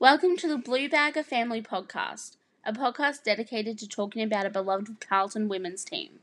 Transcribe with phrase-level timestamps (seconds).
[0.00, 4.98] Welcome to the Blue Bagger Family Podcast, a podcast dedicated to talking about a beloved
[5.06, 6.20] Carlton women's team.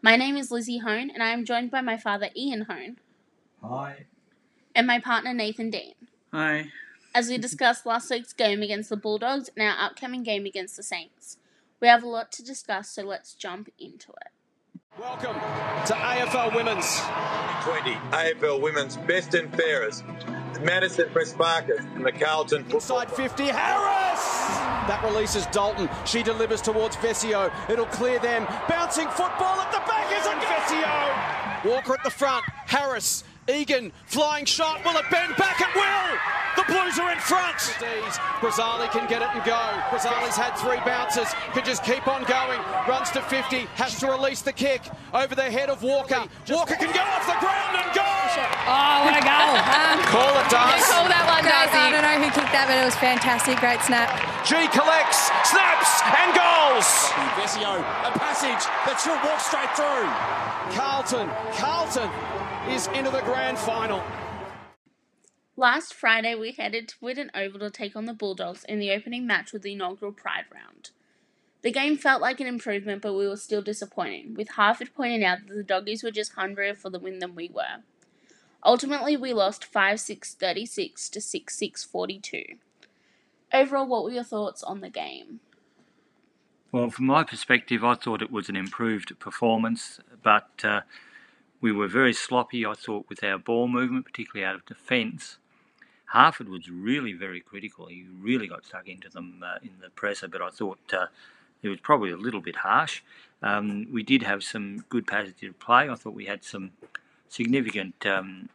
[0.00, 2.98] My name is Lizzie Hone, and I am joined by my father Ian Hone
[3.64, 4.04] Hi.
[4.76, 5.94] and my partner Nathan Dean
[6.32, 6.66] Hi.
[7.16, 10.84] as we discuss last week's game against the Bulldogs and our upcoming game against the
[10.84, 11.38] Saints.
[11.80, 14.30] We have a lot to discuss, so let's jump into it.
[15.00, 17.00] Welcome to AFL Women's.
[17.64, 20.04] 20 AFL Women's Best and Fairest.
[20.60, 24.22] Madison Prespakis and the Carlton Football Inside 50, Harris!
[24.86, 25.88] That releases Dalton.
[26.04, 27.52] She delivers towards Vesio.
[27.68, 28.46] It'll clear them.
[28.68, 31.72] Bouncing football at the back is a Vesio!
[31.72, 32.44] Walker at the front.
[32.66, 33.24] Harris.
[33.48, 33.92] Egan.
[34.06, 34.84] Flying shot.
[34.84, 35.60] Will it bend back?
[35.60, 36.18] It will!
[36.56, 37.58] The Blues are in front.
[37.78, 38.16] D's.
[38.40, 39.60] Brazzale can get it and go.
[39.90, 41.28] Brazzale's had three bounces.
[41.52, 42.60] Can just keep on going.
[42.88, 43.66] Runs to 50.
[43.74, 44.82] Has to release the kick.
[45.12, 46.24] Over the head of Walker.
[46.48, 48.15] Walker can go off the ground and go!
[48.36, 49.54] Oh, what a goal.
[49.56, 50.92] Um, Call it, you Darcy.
[50.92, 53.56] call that one, Great, I don't know who kicked that, but it was fantastic.
[53.58, 54.12] Great snap.
[54.44, 56.86] Gee collects, snaps, and goals.
[57.40, 60.08] Vesio, a passage that should walk straight through.
[60.76, 62.10] Carlton, Carlton
[62.70, 64.02] is into the grand final.
[65.56, 69.26] Last Friday, we headed to Whitten Oval to take on the Bulldogs in the opening
[69.26, 70.90] match of the inaugural Pride round.
[71.62, 75.38] The game felt like an improvement, but we were still disappointing, with Harford pointing out
[75.48, 77.82] that the Doggies were just hungrier for the win than we were.
[78.64, 82.44] Ultimately, we lost 5 6 36 to 6 6 42.
[83.52, 85.40] Overall, what were your thoughts on the game?
[86.72, 90.80] Well, from my perspective, I thought it was an improved performance, but uh,
[91.60, 95.38] we were very sloppy, I thought, with our ball movement, particularly out of defence.
[96.06, 97.86] Harford was really very critical.
[97.86, 101.06] He really got stuck into them uh, in the presser, but I thought uh,
[101.62, 103.02] it was probably a little bit harsh.
[103.42, 105.88] Um, we did have some good passages of play.
[105.88, 106.72] I thought we had some
[107.28, 108.48] significant um,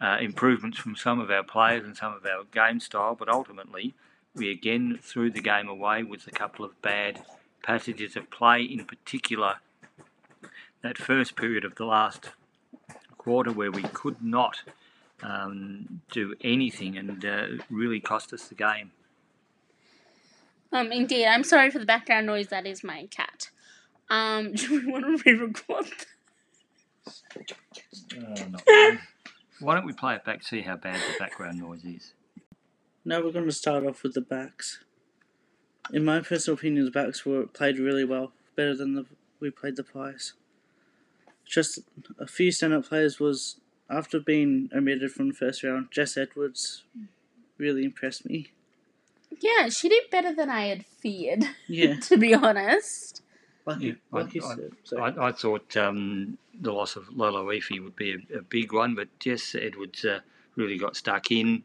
[0.00, 3.94] uh, improvements from some of our players and some of our game style, but ultimately
[4.34, 7.22] we again threw the game away with a couple of bad
[7.62, 9.56] passages of play, in particular
[10.82, 12.30] that first period of the last
[13.16, 14.62] quarter where we could not
[15.22, 18.90] um, do anything and uh, really cost us the game.
[20.72, 22.48] Um, indeed, I'm sorry for the background noise.
[22.48, 23.50] That is my cat.
[24.10, 25.86] Um, do we want to re-record?
[27.06, 28.96] Oh,
[29.60, 32.14] Why don't we play it back, to see how bad the background noise is?
[33.04, 34.80] Now we're going to start off with the backs.
[35.92, 39.06] In my personal opinion, the backs were played really well, better than the
[39.40, 40.34] we played the Pies.
[41.44, 41.80] Just
[42.18, 43.56] a few stand-up players was
[43.90, 45.88] after being omitted from the first round.
[45.90, 46.84] Jess Edwards
[47.58, 48.52] really impressed me.
[49.40, 51.44] Yeah, she did better than I had feared.
[51.66, 53.21] Yeah, to be honest.
[53.64, 54.72] Like Yeah, you, like I- you I- said.
[54.84, 58.94] So, I, I thought um, the loss of Laloifi would be a, a big one,
[58.94, 60.20] but Jess Edwards uh,
[60.56, 61.64] really got stuck in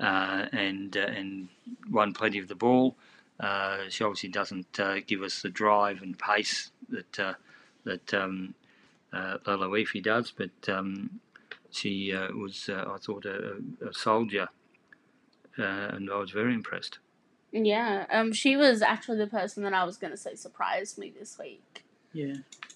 [0.00, 1.48] uh, and uh, and
[1.90, 2.96] won plenty of the ball.
[3.40, 7.34] Uh, she obviously doesn't uh, give us the drive and pace that uh,
[7.84, 8.54] that um,
[9.12, 11.20] uh, Laloifi does, but um,
[11.70, 14.48] she uh, was, uh, I thought, a, a a soldier,
[15.58, 16.98] uh, and I was very impressed.
[17.56, 21.38] Yeah, um, she was actually the person that I was gonna say surprised me this
[21.38, 21.84] week.
[22.12, 22.34] yeah,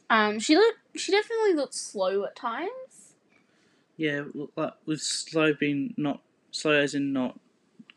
[0.09, 3.15] Um, she looked, she definitely looked slow at times.
[3.97, 4.22] yeah,
[4.56, 6.21] like with slow being not
[6.53, 7.39] slow as in not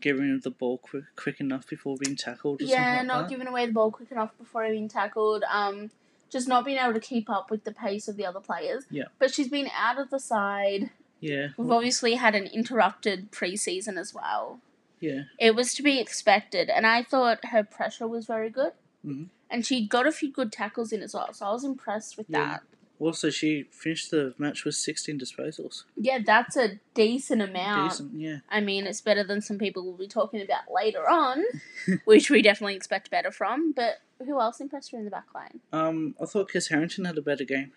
[0.02, 2.62] giving the ball quick, quick enough before being tackled.
[2.62, 3.30] Or Yeah, something not that.
[3.30, 5.44] giving away the ball quick enough before being tackled.
[5.52, 5.92] Um,
[6.32, 8.86] just not being able to keep up with the pace of the other players.
[8.90, 9.06] Yeah.
[9.20, 10.90] But she's been out of the side.
[11.20, 14.60] Yeah, We've obviously had an interrupted preseason as well.
[15.02, 18.72] Yeah, It was to be expected, and I thought her pressure was very good.
[19.06, 19.28] Mhm.
[19.50, 22.28] And she got a few good tackles in as well, so I was impressed with
[22.30, 22.46] Yeah.
[22.46, 22.64] that.
[23.00, 25.86] Also, she finished the match with 16 disposals.
[25.98, 27.92] Yeah, that's a decent amount.
[27.94, 28.38] Decent, yeah.
[28.48, 31.44] I mean, it's better than some people will be talking about later on,
[32.06, 33.72] which we definitely expect better from.
[33.72, 35.62] But who else impressed her in the back line?
[35.74, 37.74] Um, I thought Kiss Harrington had a better game.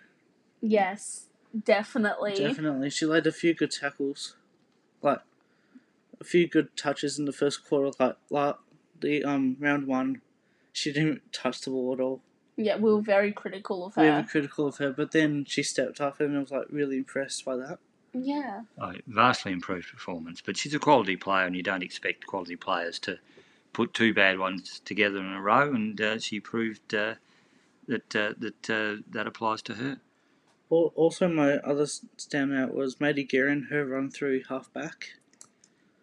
[0.60, 1.28] Yes,
[1.64, 2.34] definitely.
[2.34, 4.36] Definitely, she laid a few good tackles,
[5.00, 5.20] like
[6.24, 7.90] a few good touches in the first quarter.
[7.98, 8.56] Like, like
[9.00, 10.22] the um round one,
[10.72, 12.22] she didn't touch the ball at all.
[12.56, 14.02] Yeah, we were very critical of her.
[14.02, 16.96] We were critical of her, but then she stepped up, and I was like really
[16.96, 17.78] impressed by that.
[18.12, 18.62] Yeah.
[18.78, 22.98] Oh, vastly improved performance, but she's a quality player, and you don't expect quality players
[23.00, 23.18] to
[23.72, 25.74] put two bad ones together in a row.
[25.74, 27.14] And uh, she proved uh,
[27.88, 29.98] that uh, that uh, that applies to her.
[30.70, 35.14] Also, my other standout was Maddie Guerin, her run through halfback.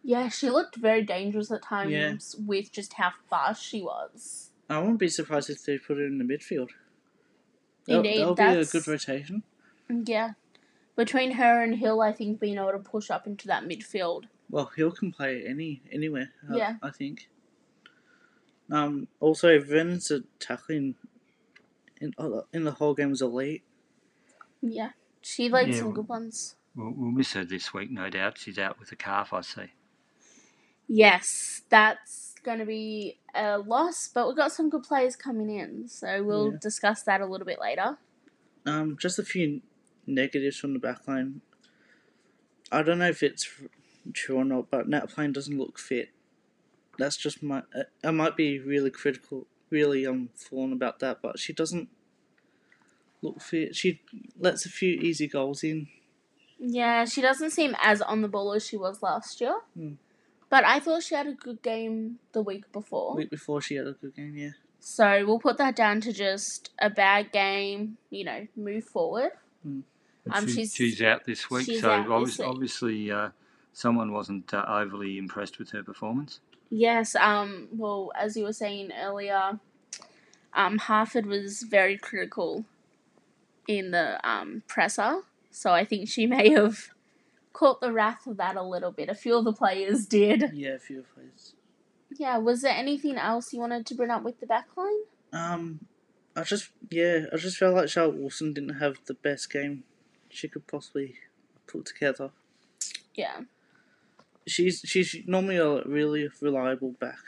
[0.03, 2.15] Yeah, she looked very dangerous at times Yeah.
[2.45, 4.49] with just how fast she was.
[4.69, 6.69] I wouldn't be surprised if they put her in the midfield.
[7.85, 9.43] That'll, Indeed, that'll be a that's good rotation.
[9.89, 10.31] yeah.
[10.95, 14.71] Between her and Hill, I think being able to push up into that midfield Well,
[14.75, 16.31] Hill can play any anywhere.
[16.49, 16.75] I- Yeah.
[16.81, 17.29] I think.
[18.69, 19.07] Um.
[19.19, 20.95] Also, Vernon's tackling
[21.99, 23.63] in uh, in the whole game was elite.
[24.61, 24.91] Yeah.
[25.21, 26.55] She laid Yeah, some good ones.
[26.75, 28.37] We'll, we'll miss her this week, no doubt.
[28.37, 29.71] She's out with a calf, I see.
[30.93, 35.87] Yes, that's going to be a loss, but we've got some good players coming in,
[35.87, 36.57] so we'll Yeah.
[36.61, 37.97] discuss that a little bit later.
[38.65, 38.97] Um.
[38.99, 39.61] Just a few
[40.05, 41.39] negatives from the back line.
[42.73, 43.49] I don't know if it's
[44.11, 46.09] true or not, but Nat Plane doesn't look fit.
[46.97, 47.63] That's just my.
[48.03, 51.87] I might be really critical, really um, fallen about that, but she doesn't
[53.21, 53.77] look fit.
[53.77, 54.01] She
[54.37, 55.87] lets a few easy goals in.
[56.59, 59.55] Yeah, she doesn't seem as on the ball as she was last year.
[59.73, 59.93] Hmm.
[60.51, 63.15] But I thought she had a good game the week before.
[63.15, 64.51] Week before she had a good game, yeah.
[64.79, 69.31] So we'll put that down to just a bad game, you know, move forward.
[69.63, 72.51] But Um, she- she's- she's out this week, so out this obviously, week.
[72.53, 73.29] obviously uh,
[73.73, 76.41] someone wasn't uh, overly impressed with her performance.
[76.69, 79.59] Yes, um, well, as you were saying earlier,
[80.53, 82.65] um, Harford was very critical
[83.67, 86.89] in the um, presser, so I think she may have
[87.53, 89.09] caught the wrath of that a little bit.
[89.09, 90.51] A few of the players did.
[90.53, 91.53] Yeah, a few players.
[92.17, 95.01] Yeah, was there anything else you wanted to bring up with the backline?
[95.33, 95.85] Um,
[96.35, 99.83] I just yeah, I just felt like Charlotte Wilson didn't have the best game
[100.29, 101.15] she could possibly
[101.67, 102.31] put together.
[103.15, 103.41] Yeah.
[104.47, 107.19] She's she's normally a really reliable back.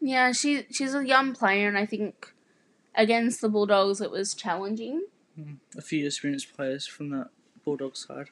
[0.00, 2.32] Yeah, she she's a young player, and I think
[2.94, 5.04] against the Bulldogs it was challenging.
[5.76, 7.28] A few experienced players from that
[7.64, 8.28] Bulldog side.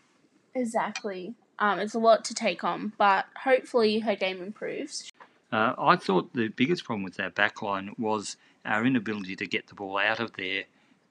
[0.59, 1.35] Exactly.
[1.61, 5.13] Um, it's a lot to take on, but hopefully her game improves.
[5.53, 9.75] Uh, I thought the biggest problem with our backline was our inability to get the
[9.75, 10.65] ball out of there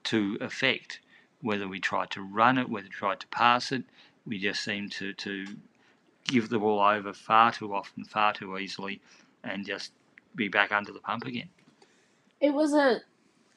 [0.05, 0.99] to effect.
[1.41, 3.83] Whether we tried to run it, whether we tried to pass it,
[4.25, 5.45] we just seemed to, to
[6.25, 8.99] give the ball over far too often, far too easily,
[9.43, 9.91] and just
[10.35, 11.49] be back under the pump again.
[12.41, 13.01] It was a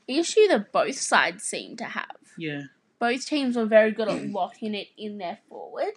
[0.07, 2.17] issue that both sides seemed to have.
[2.39, 2.65] Yeah.
[3.01, 5.95] Both teams were very good at locking it in their forward.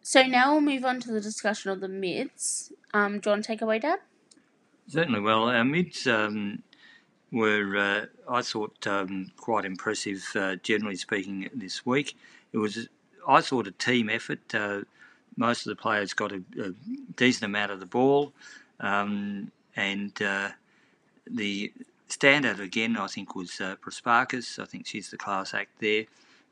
[0.00, 2.72] So now we'll move on to the discussion of the mids.
[2.94, 3.98] Um, do you want to take away, Dad?
[4.86, 5.20] Certainly.
[5.20, 6.62] Well, our mids um,
[7.32, 12.16] were, uh, I thought, um, quite impressive, uh, generally speaking, this week.
[12.52, 12.88] It was,
[13.26, 14.54] I thought, a team effort.
[14.54, 14.82] Uh,
[15.36, 16.70] most of the players got a, a
[17.16, 18.32] decent amount of the ball,
[18.78, 20.50] um, and uh,
[21.26, 21.72] the
[22.18, 24.58] standout again, I think, was uh, Prespakis.
[24.58, 26.04] I think she's the class act there,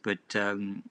[0.02, 0.82] but um,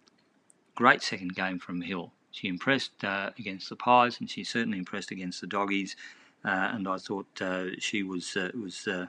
[0.75, 2.11] great second game from Hill.
[2.31, 5.95] She impressed uh, against the Pies, and she certainly impressed against the Doggies.
[6.43, 9.07] Uh, and I thought uh, she was uh, was uh,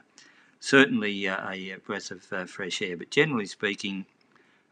[0.59, 2.97] certainly a breath of fresh air.
[2.97, 4.05] But generally speaking,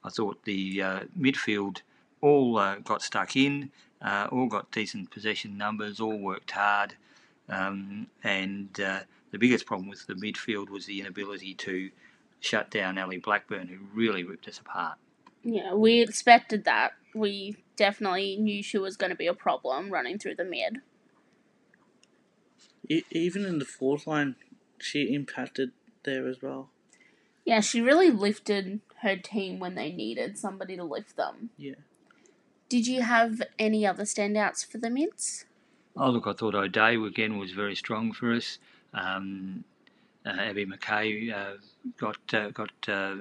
[0.03, 0.79] I thought the
[1.19, 1.81] midfield
[2.19, 2.53] all
[2.83, 3.71] got stuck in,
[4.03, 6.95] all got decent possession numbers, all worked hard,
[7.49, 8.79] um, and
[9.31, 11.89] the biggest problem with the midfield was the inability to
[12.39, 14.97] shut down Ellie Blackburn, who really ripped us apart.
[15.43, 16.91] Yeah, we expected that.
[17.15, 20.79] We definitely knew she was going to be a problem running through the mid.
[22.89, 24.35] E- even in the fourth line,
[24.79, 25.71] she impacted
[26.03, 26.69] there as well.
[27.45, 31.49] Yeah, she really lifted her team when they needed somebody to lift them.
[31.57, 31.75] Yeah.
[32.69, 35.45] Did you have any other standouts for the mids?
[35.97, 38.59] Oh, look, I thought O'Dea again was very strong for us.
[38.93, 39.63] Um,
[40.25, 41.57] uh, Abbie McKay uh,
[41.97, 43.15] got uh, got uh,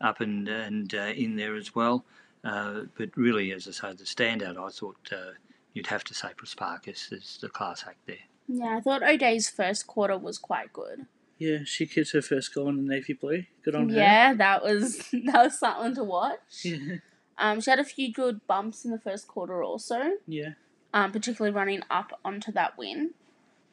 [0.00, 2.04] up and and uh, in there as well.
[2.44, 5.32] Uh, but really, as I say, the standout, I thought uh,
[5.74, 8.16] you'd have to say Prespakis is the class act there.
[8.48, 11.06] Yeah, I thought O'Dea's first quarter was quite good.
[11.38, 13.44] Yeah, she kicked her first goal in the navy blue.
[13.64, 13.96] Good on her.
[13.96, 16.64] Yeah, that was that was something to watch.
[16.64, 16.96] Yeah.
[17.38, 20.50] Um, she had a few good bumps in the first quarter also, Yeah.
[20.92, 23.14] um, particularly running up onto that win.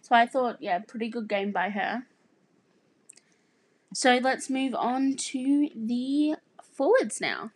[0.10, 2.04] So I thought, yeah, pretty good game by her.
[3.94, 7.52] So let's move on to the forwards now.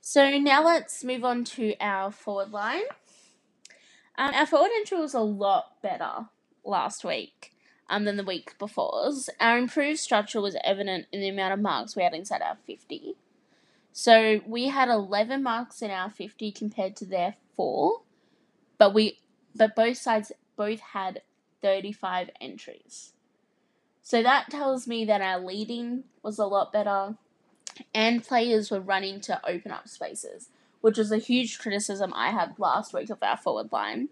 [0.00, 2.82] So now let's move on to our forward line.
[4.18, 6.26] Um, our forward entry was a lot better
[6.64, 7.52] last week
[7.88, 9.30] um, than the week before's.
[9.38, 13.14] Our improved structure was evident in the amount of marks we had inside our 50.
[13.92, 18.00] So we had 11 marks in our 50 compared to their 4,
[18.82, 19.20] but we
[19.54, 21.22] but both sides both had
[21.62, 23.12] 35 entries.
[24.02, 27.14] So that tells me that our leading was a lot better
[27.94, 30.48] and players were running to open up spaces,
[30.80, 34.08] which was a huge criticism I had last week of our forward line.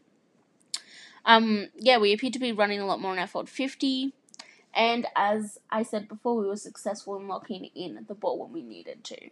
[1.25, 4.13] Um, yeah, we appeared to be running a lot more in our forward 50,
[4.73, 8.63] and as I said before, we were successful in locking in the ball when we
[8.63, 9.31] needed to.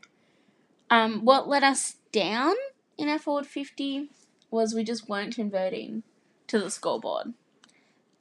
[0.91, 2.57] Um, what let us down
[2.99, 4.11] in our forward 50
[4.51, 6.03] was we just weren't converting
[6.47, 7.35] to the scoreboard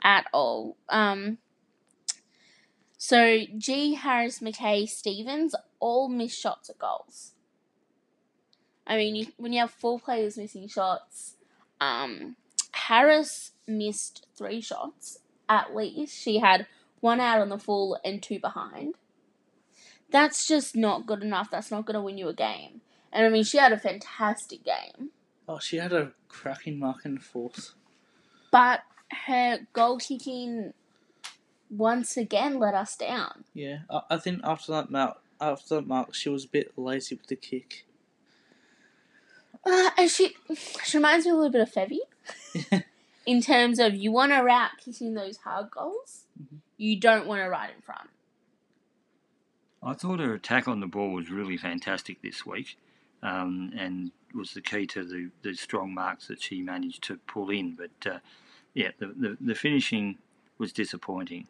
[0.04, 0.78] at all.
[0.90, 1.38] Um,
[2.98, 7.34] so Gee, Harris, McKay, Stevens all missed shots at goals.
[8.86, 11.36] I mean, you, when you have four players missing shots,
[11.80, 12.36] um,
[12.72, 15.20] Harris missed three shots
[15.50, 16.18] at least.
[16.18, 16.68] She had
[17.00, 18.96] one out on the full and two behind.
[20.10, 21.52] That's just not good enough.
[21.52, 22.82] That's not going to win you a game.
[23.12, 25.10] And I mean, she had a fantastic game.
[25.48, 27.74] Oh, she had a cracking mark in the fourth.
[28.52, 28.82] But
[29.26, 30.74] her goal kicking
[31.70, 33.44] once again let us down.
[33.54, 37.16] Yeah, I, I think after that mark, after that mark, she was a bit lazy
[37.16, 37.86] with the kick.
[39.66, 40.36] Uh, and she,
[40.86, 42.84] she reminds me a little bit of Fevy.
[43.26, 46.60] in terms of you want her out kicking those hard goals, Mhm.
[46.78, 48.10] you don't want her right in front.
[49.84, 52.78] I thought her attack on the ball was really fantastic this week,
[53.24, 57.50] um, and was the key to the, the strong marks that she managed to pull
[57.50, 57.76] in.
[57.76, 58.20] But uh,
[58.74, 60.18] yeah, the, the the finishing
[60.58, 61.48] was disappointing,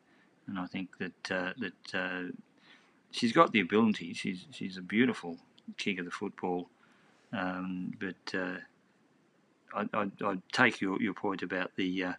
[0.47, 2.31] and I think that uh, that uh,
[3.11, 4.13] she's got the ability.
[4.13, 5.37] She's she's a beautiful
[5.77, 6.69] kick of the football,
[7.33, 8.57] um, but uh,
[9.73, 12.03] I, take your, your point about the.
[12.03, 12.13] Uh,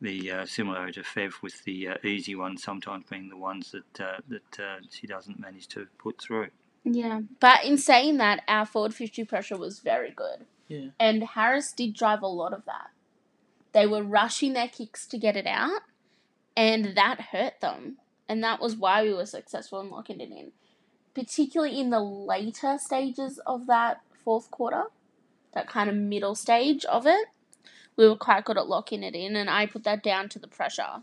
[0.00, 4.00] the uh, similarity to Fev with the uh, easy ones sometimes being the ones that
[4.00, 6.48] uh, that uh, she doesn't manage to put through.
[6.94, 7.20] Yeah.
[7.40, 10.46] But in saying that, our forward 50 pressure was very good.
[10.68, 10.88] Yeah.
[10.98, 12.90] And Harris did drive a lot of that.
[13.72, 15.82] They were rushing their kicks to get it out,
[16.56, 17.98] and that hurt them.
[18.28, 20.52] And that was why we were successful in locking it in.
[21.14, 24.84] Particularly in the later stages of that fourth quarter,
[25.54, 27.28] that kind of middle stage of it,
[27.96, 30.46] we were quite good at locking it in, and I put that down to the
[30.46, 31.02] pressure.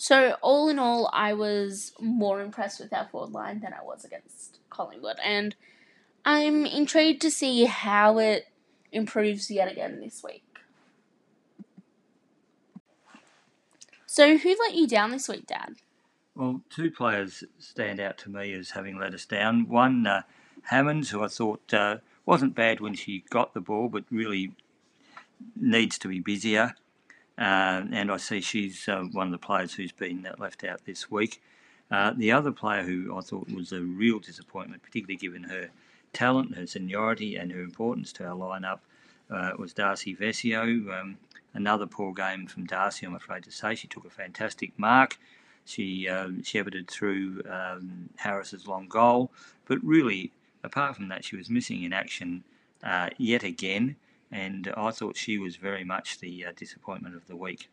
[0.00, 4.04] So, all in all, I was more impressed with our forward line than I was
[4.04, 5.56] against Collingwood, and
[6.24, 8.46] I'm intrigued to see how it
[8.92, 10.44] improves yet again this week.
[14.06, 15.74] So, who let you down this week, Dad?
[16.36, 19.68] Well, two players stand out to me as having let us down.
[19.68, 20.22] One, uh,
[20.66, 24.52] Hammonds, who I thought uh, wasn't bad when she got the ball, but really
[25.56, 26.76] needs to be busier.
[27.38, 30.84] Uh, and I see she's uh, one of the players who's been uh, left out
[30.84, 31.40] this week.
[31.90, 35.68] Uh, the other player who I thought was a real disappointment, particularly given her
[36.12, 38.80] talent, her seniority, and her importance to our lineup,
[39.30, 40.62] uh, was Darcy Vesio.
[41.00, 41.18] Um,
[41.54, 43.74] another poor game from Darcy, I'm afraid to say.
[43.74, 45.18] She took a fantastic mark.
[45.64, 49.30] She um, shepherded through um, Harris's long goal,
[49.66, 50.32] but really,
[50.64, 52.42] apart from that, she was missing in action
[52.82, 53.96] uh, yet again.
[54.30, 57.70] And I thought she was very much the uh, disappointment of the week.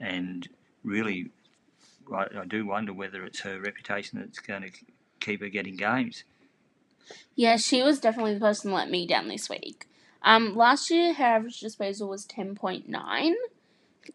[0.00, 0.48] And
[0.82, 1.30] really,
[2.12, 4.70] I, I do wonder whether it's her reputation that's going to
[5.20, 6.24] keep her getting games.
[7.34, 9.86] Yeah, she was definitely the person that let me down this week.
[10.22, 13.34] Um, last year her average disposal was ten point nine.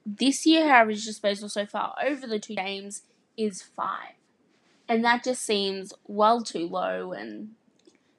[0.05, 3.03] This year her average disposal so far over the two games
[3.35, 4.15] is five,
[4.87, 7.51] and that just seems well too low and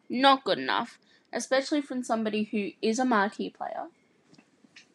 [0.08, 0.98] not good enough,
[1.32, 3.88] especially from somebody who is a marquee player,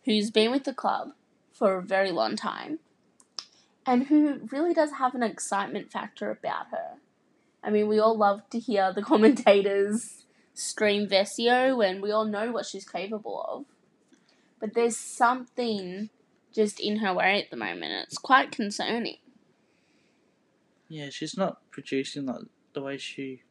[0.06, 1.10] who's been with the club
[1.52, 2.80] for a very long time,
[3.86, 6.98] and who really does have an excitement factor about her.
[7.64, 10.24] I mean, we all love to hear the commentators
[10.54, 13.66] stream Vesio, and we all know what she's capable of.
[14.60, 16.10] But there's something
[16.54, 18.06] just in her way at the moment.
[18.06, 19.18] It's quite concerning.
[20.88, 23.42] Yeah, she's not producing like the way she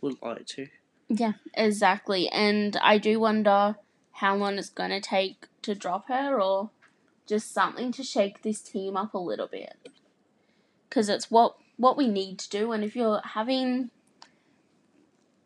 [0.00, 0.68] would like to.
[1.08, 2.28] Yeah, exactly.
[2.30, 3.76] And I do wonder
[4.12, 6.70] how long it's going to take to drop her, or
[7.26, 9.76] just something to shake this team up a little bit.
[10.88, 12.72] Because it's what what we need to do.
[12.72, 13.90] And if you're having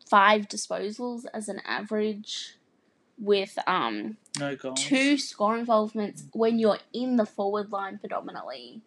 [0.09, 2.57] five disposals as an average
[3.17, 4.81] with um No goals.
[4.81, 8.81] two score involvements when you're in the forward line predominantly,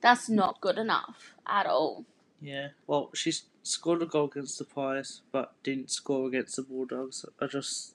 [0.00, 2.04] that's not good enough at all.
[2.40, 2.68] Yeah.
[2.86, 7.24] Well, she's scored a goal against the Pies, but didn't score against the Bulldogs.
[7.40, 7.94] I just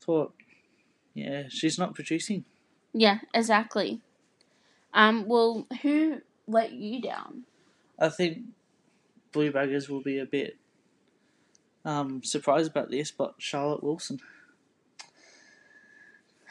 [0.00, 0.34] thought,
[1.14, 2.44] yeah, she's not producing.
[2.92, 4.00] Yeah, exactly.
[4.92, 7.44] Um, well, who let you down?
[7.98, 8.44] I think
[9.32, 10.56] Blue Baggers will be a bit
[11.84, 14.20] um, surprised about this, but Charlotte Wilson.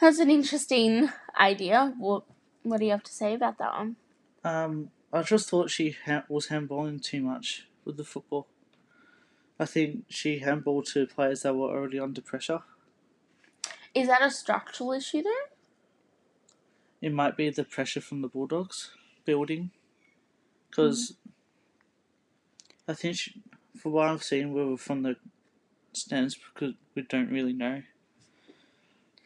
[0.02, 1.94] That's an interesting idea.
[1.98, 2.24] What
[2.64, 3.96] What do you have to say about that one?
[4.44, 8.48] Um, I just thought she ha- was handballing too much with the football.
[9.60, 12.62] I think she handballed to players that were already under pressure.
[13.94, 15.48] Is that a structural issue though?
[17.02, 18.92] It might be the pressure from the Bulldogs
[19.26, 19.72] building,
[20.70, 22.92] because mm-hmm.
[22.92, 23.42] I think she,
[23.78, 25.16] for what I've seen, we were from the
[25.94, 27.84] stands because we don't really know.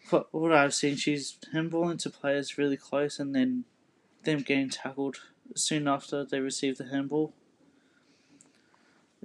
[0.10, 3.65] But what I've seen, she's handballing to players really close and then
[4.24, 5.17] them getting tackled
[5.55, 7.34] soon after they receive the handball.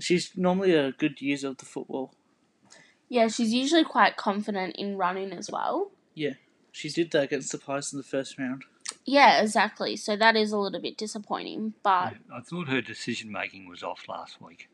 [0.00, 2.14] She's normally a good user of the football.
[3.08, 5.90] Yeah, she's usually quite confident in running as well.
[6.14, 6.34] Yeah,
[6.72, 8.64] she did that against the Pies in the first round.
[9.04, 9.96] Yeah, exactly.
[9.96, 14.04] So that is a little bit disappointing, but I thought her decision making was off
[14.08, 14.68] last week.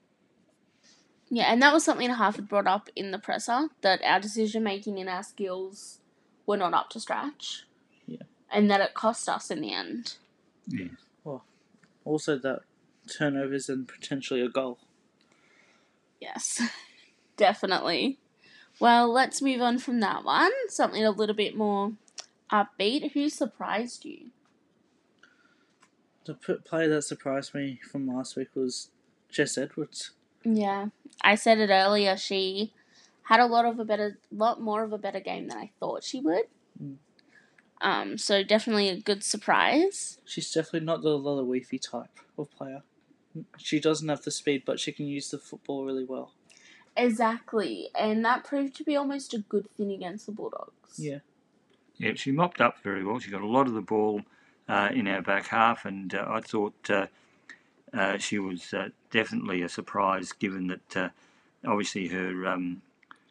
[1.31, 4.99] yeah, and that was something Harford brought up in the presser that our decision making
[4.99, 6.01] and our skills
[6.47, 7.65] were not up to scratch.
[8.07, 8.23] Yeah.
[8.51, 10.17] And that it cost us in the end.
[10.67, 10.89] Yeah.
[11.23, 11.45] Well,
[12.05, 12.61] Also, that
[13.17, 14.79] turnovers and potentially a goal.
[16.25, 16.63] Yes,
[17.37, 18.19] definitely.
[18.81, 20.51] Well, let's move on from that one.
[20.69, 21.93] Something a little bit more
[22.51, 23.13] upbeat.
[23.13, 24.31] Who surprised you?
[26.25, 28.89] The p- player that surprised me from last week was
[29.31, 30.13] Jess Edwards.
[30.45, 30.87] Yeah,
[31.21, 32.17] I said it earlier.
[32.17, 32.73] She
[33.25, 36.05] had a lot of a better, lot more of a better game than I thought
[36.05, 36.47] she would.
[36.83, 36.97] Mm.
[37.83, 40.19] Um, so definitely a good surprise.
[40.25, 42.83] She's definitely not the Laloifi type of player.
[43.59, 46.33] She doesn't have the speed, but she can use the football really well.
[46.97, 50.99] Exactly, and that proved to be almost a good thing against the Bulldogs.
[50.99, 51.19] Yeah.
[51.97, 53.19] Yeah, she mopped up very well.
[53.19, 54.23] She got a lot of the ball
[54.69, 57.07] uh, in our back half, and uh, I thought uh,
[57.93, 61.09] uh, she was uh, definitely a surprise given that uh,
[61.65, 62.83] obviously her um,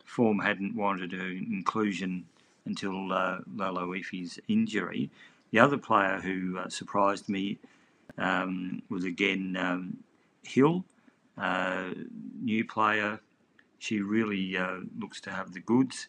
[0.06, 2.26] form hadn't warranted her inclusion
[2.66, 5.10] until uh, Laloifi's injury.
[5.52, 7.58] The other player who uh, surprised me
[8.18, 9.98] um, was again um,
[10.44, 10.86] Hill,
[11.38, 11.90] uh,
[12.42, 13.20] new player.
[13.80, 16.08] She really uh, looks to have the goods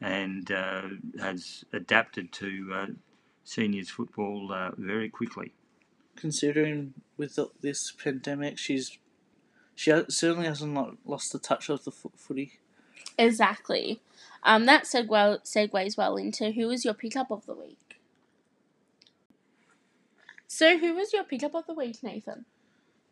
[0.00, 0.82] and uh,
[1.20, 2.86] has adapted to uh,
[3.44, 5.52] seniors football uh, very quickly.
[6.16, 8.98] Considering with the, this pandemic, she's
[9.74, 12.58] she certainly hasn't lost the touch of the foot footy.
[13.18, 14.00] Exactly.
[14.42, 17.91] Um, that segue segues well into who is was your pickup of the week.
[20.54, 22.44] So, who was your pickup of the week, Nathan?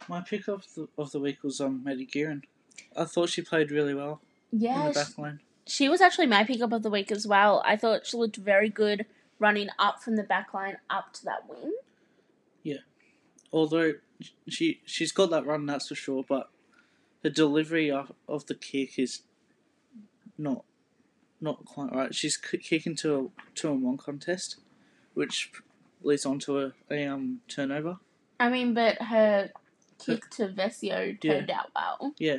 [0.09, 2.42] My pick of the, of the week was um, Maddie Guerin.
[2.94, 4.20] I thought she played really well
[4.53, 5.40] in the she, back line.
[5.66, 7.62] she was actually my pickup of the week as well.
[7.64, 9.07] I thought she looked very good
[9.38, 11.72] running up from the back line up to that wing.
[12.62, 12.83] Yeah.
[13.50, 13.94] Although
[14.46, 16.22] she she's got that run, that's for sure.
[16.29, 16.50] But
[17.22, 19.22] the delivery of, of the kick is
[20.37, 20.66] not
[21.40, 22.14] not quite right.
[22.14, 24.59] She's kicking to a two on one contest,
[25.14, 25.50] which
[26.03, 27.99] leads on to a, a um turnover.
[28.39, 29.51] I mean, but her
[29.99, 31.33] kick to Vesio Yeah.
[31.35, 32.15] turned out well.
[32.19, 32.39] Yeah,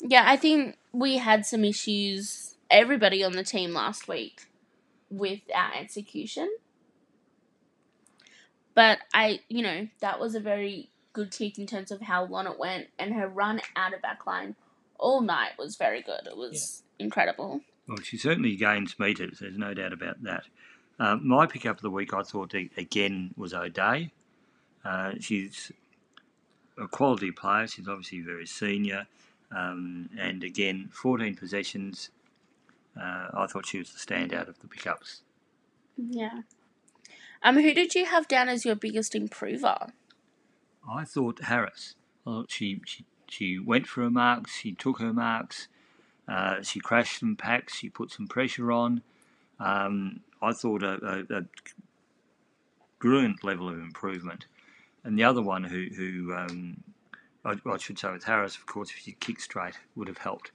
[0.00, 4.46] Yeah, I think we had some issues, everybody on the team last week,
[5.10, 6.50] with our execution.
[8.74, 12.46] But I, you know, that was a very good kick in terms of how long
[12.46, 14.56] it went, and her run out of backline
[14.98, 16.26] all night was very good.
[16.26, 17.60] It was incredible.
[17.86, 20.44] Well, she certainly gains meters, there's no doubt about that.
[20.98, 24.12] Uh, my pickup of the week, I thought, again, was O'Dea.
[24.84, 25.72] Uh, she's
[26.78, 27.66] a quality player.
[27.66, 29.06] She's obviously very senior.
[29.54, 32.10] Um, and again, 14 possessions.
[32.96, 35.22] Uh, I thought she was the standout of the pickups.
[35.96, 36.42] Yeah.
[37.42, 39.92] Um, who did you have down as your biggest improver?
[40.88, 41.94] I thought Harris.
[42.24, 43.04] Well, she, she
[43.34, 44.54] she went for her marks.
[44.54, 45.68] She took her marks.
[46.28, 47.74] Uh, she crashed some packs.
[47.76, 49.02] She put some pressure on.
[49.64, 51.44] Um, I thought a, a, a
[52.98, 54.46] brilliant level of improvement.
[55.04, 56.82] And the other one who who um,
[57.44, 60.50] I, I should say with Harris, of course, if she kicked straight would have helped.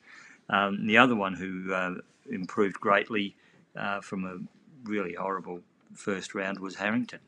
[0.49, 1.95] Um, the other one who uh,
[2.29, 3.35] improved greatly
[3.75, 5.61] uh, from a really horrible
[5.93, 7.19] first round was Harrington.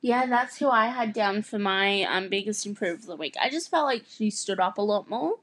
[0.00, 3.36] Yeah, that's who I had down for my um, biggest improver of the week.
[3.40, 5.34] I just felt like she stood up a lot more.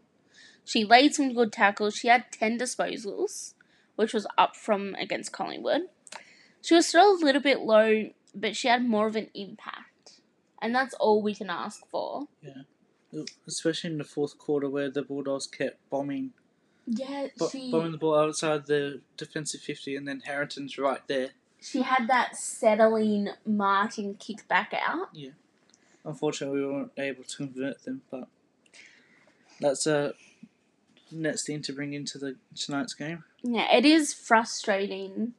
[0.65, 1.95] She laid some good tackles.
[1.95, 3.53] She had 10 disposals,
[3.97, 5.81] which was up from against Collingwood.
[6.62, 10.13] She was still a little bit low, but she had more of an impact.
[10.62, 12.27] And that's all we can ask for.
[12.41, 13.23] Yeah.
[13.47, 16.31] Especially in the fourth quarter where the Bulldogs kept bombing
[16.86, 21.29] Yeah, bo- she bombing the ball outside the defensive fifty, and then Harrington's right there.
[21.62, 25.10] she had that settling Martin kick back out.
[25.13, 25.31] Yeah.
[26.03, 28.27] Unfortunately, we weren't able to convert them, but
[29.62, 30.13] that's a
[31.12, 33.23] next thing to bring into the tonight's game.
[33.43, 35.34] Yeah, it is frustrating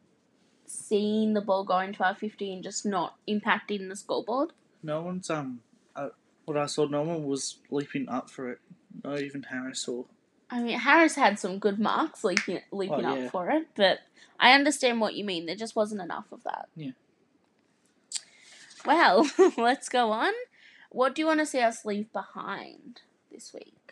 [0.66, 4.50] seeing the ball go into our 50 and just not impacting the scoreboard.
[4.82, 5.60] No one's um,
[5.96, 6.10] uh,
[6.44, 8.60] what I saw, no one was leaping up for it.
[9.04, 10.06] Not even Harris or
[10.50, 14.00] I mean, Harris had some good marks leaping, leaping Oh, up for it, but
[14.40, 15.44] I understand what you mean.
[15.44, 16.68] There just wasn't enough of that.
[16.74, 16.92] Yeah.
[18.86, 20.32] Well, let's go on.
[20.90, 23.87] What do you want to see us leave behind this week?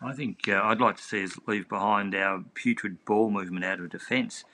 [0.00, 3.80] I think uh, I'd like to see us leave behind our putrid ball movement out
[3.80, 4.44] of defence.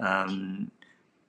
[0.00, 0.70] Um,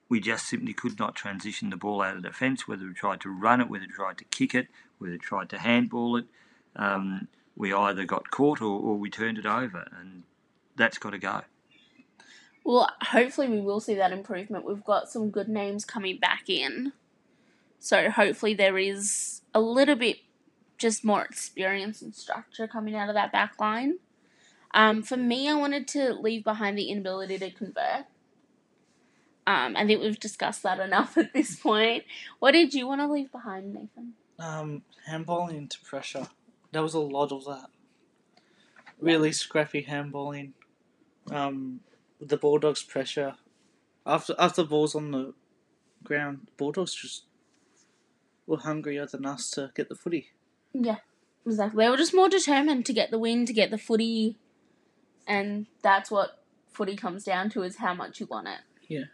[0.10, 3.30] we just simply could not transition the ball out of defence, whether we tried to
[3.30, 6.26] run it, whether we tried to kick it, whether we tried to handball it.
[6.76, 10.24] Um, we either got caught or, or we turned it over, and
[10.76, 11.42] that's got to go.
[12.64, 14.66] Well, hopefully we will see that improvement.
[14.66, 16.94] We've got some good names coming back in.
[17.80, 20.18] So hopefully there is a little bit
[20.80, 24.00] just more experience and structure coming out of that back line.
[24.74, 28.06] Um, for me, I wanted to leave behind the inability to convert.
[29.46, 32.04] Um, I think we've discussed that enough at this point.
[32.40, 34.14] What did you want to leave behind, Nathan?
[34.40, 36.28] Um, handballing into pressure.
[36.72, 37.70] There was a lot of that.
[39.00, 40.52] Really scrappy handballing.
[41.32, 41.82] Um,
[42.22, 43.36] the Bulldogs' pressure.
[44.06, 45.34] After after the ball's on the
[46.04, 47.26] ground, Bulldogs just
[48.46, 50.30] were hungrier than us to get the footy.
[50.74, 50.98] Yeah,
[51.46, 51.86] exactly.
[51.86, 54.38] They were just more determined to get the win, to get the footy,
[55.28, 58.60] and that's what footy comes down to is how much you want it.
[58.88, 59.06] Yeah.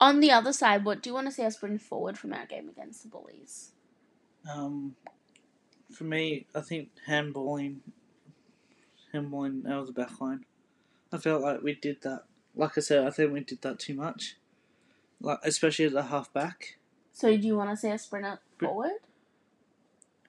[0.00, 2.44] On the other side, what do you want to see us bring forward from our
[2.46, 3.70] game against the Bullies?
[4.52, 4.96] Um,
[5.92, 7.76] for me, I think handballing,
[9.14, 10.44] handballing out of the back line.
[11.12, 12.24] I felt like we did that.
[12.56, 14.36] Like I said, I think we did that too much.
[15.20, 16.78] Like especially at the half back.
[17.12, 18.92] So, do you want to see us bring Br- forward?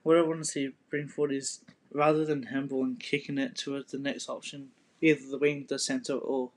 [0.04, 4.00] What I want to see bring forward is rather than handballing, kicking it towards the
[4.00, 4.70] next option,
[5.02, 6.52] either the wing, the centre, or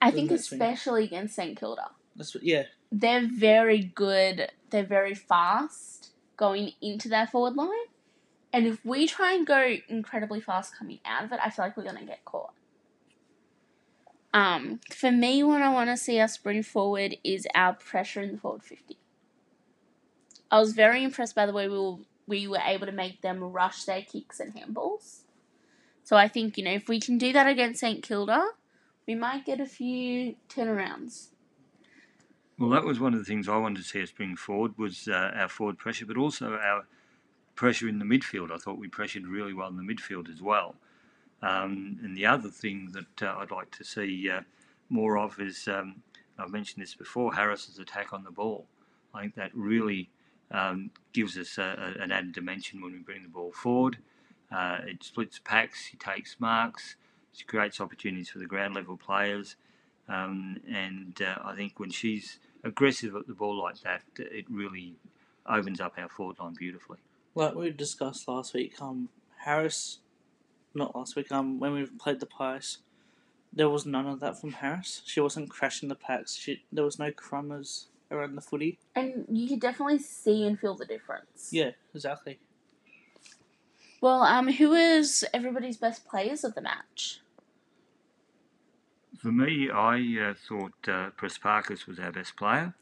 [0.00, 0.60] I think next wing.
[0.60, 1.90] especially against St Kilda.
[2.16, 4.50] that's what, yeah, they're very good.
[4.70, 7.70] They're very fast going into their forward line.
[8.52, 11.76] And if we try and go incredibly fast coming out of it, I feel like
[11.76, 12.54] we're going to get caught.
[14.32, 18.32] Um, for me, what I want to see us bring forward is our pressure in
[18.32, 18.96] the forward 50.
[20.50, 23.42] I was very impressed by the way we were, we were able to make them
[23.42, 25.20] rush their kicks and handballs.
[26.04, 28.50] So I think, you know, if we can do that against St Kilda,
[29.06, 31.28] we might get a few turnarounds.
[32.58, 35.06] Well, that was one of the things I wanted to see us bring forward was
[35.06, 36.86] uh, our forward pressure, but also our
[37.54, 38.50] pressure in the midfield.
[38.50, 40.74] I thought we pressured really well in the midfield as well.
[41.42, 44.40] Um, and the other thing that uh, I'd like to see uh,
[44.88, 46.02] more of is um,
[46.38, 48.66] I've mentioned this before Harris's attack on the ball.
[49.14, 50.10] I think that really
[50.50, 53.98] um, gives us a, a, an added dimension when we bring the ball forward.
[54.50, 56.96] Uh, it splits packs, he takes marks,
[57.38, 59.56] it creates opportunities for the ground level players.
[60.08, 64.94] Um, and uh, I think when she's aggressive at the ball like that, it really
[65.46, 66.98] opens up our forward line beautifully.
[67.34, 68.80] like we discussed last week.
[68.80, 69.98] Um, Harris,
[70.74, 71.30] not last week.
[71.30, 72.78] Um, when we played the Pies,
[73.52, 75.02] there was none of that from Harris.
[75.04, 76.36] She wasn't crashing the packs.
[76.36, 78.78] She there was no crummers around the footy.
[78.94, 81.50] And you could definitely see and feel the difference.
[81.52, 82.38] Yeah, exactly.
[84.00, 87.20] Well, um, who is everybody's best players of the match?
[89.18, 92.74] For me, I uh, thought uh, Prespakis was our best player.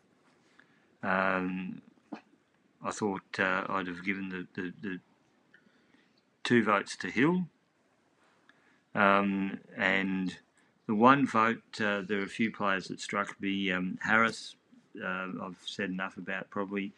[1.02, 1.80] Um,
[2.84, 4.98] I thought uh, I'd have given the, the, the
[6.44, 7.46] two votes to Hill.
[8.94, 10.36] Um, and
[10.86, 13.72] the one vote, uh, there are a few players that struck me.
[13.72, 14.56] Um, Harris,
[15.02, 16.92] uh, I've said enough about probably.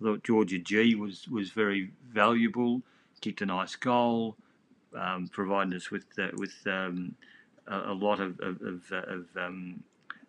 [0.00, 2.82] I thought Georgia Gee was, was very valuable,
[3.20, 4.36] kicked a nice goal,
[4.94, 7.16] um, provided us with, uh, with um,
[7.66, 9.82] a, a lot of, of, of, of um,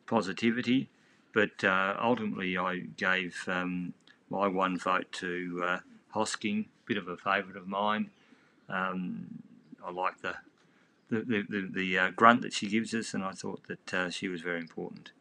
[0.08, 0.90] positivity.
[1.34, 3.94] But uh, ultimately, I gave um,
[4.30, 5.80] my one vote to uh,
[6.16, 8.10] Hosking, bit of a favourite of mine.
[8.68, 9.44] Um,
[9.86, 10.36] I like the
[11.10, 14.10] the, the, the, the uh, grunt that she gives us, and I thought that uh,
[14.10, 15.12] she was very important.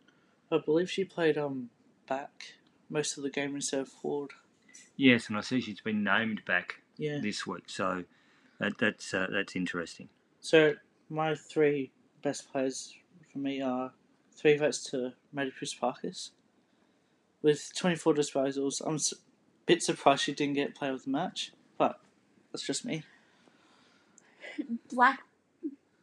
[0.53, 1.71] I believe she played um
[2.09, 2.55] back
[2.91, 4.31] most of the game reserve forward.
[4.97, 7.19] Yes, and I see she's been named back Yeah.
[7.23, 8.05] this week, so
[8.59, 10.09] that, that's uh, that's interesting.
[10.41, 10.75] So
[11.11, 11.93] my three
[12.23, 12.95] best players
[13.33, 13.93] for me are
[14.35, 16.31] three votes to Maddie Parkis.
[17.43, 19.17] With 24 disposals, I'm a
[19.67, 22.01] bit surprised she didn't get player of the match, but
[22.51, 23.05] that's just me.
[24.93, 25.21] Black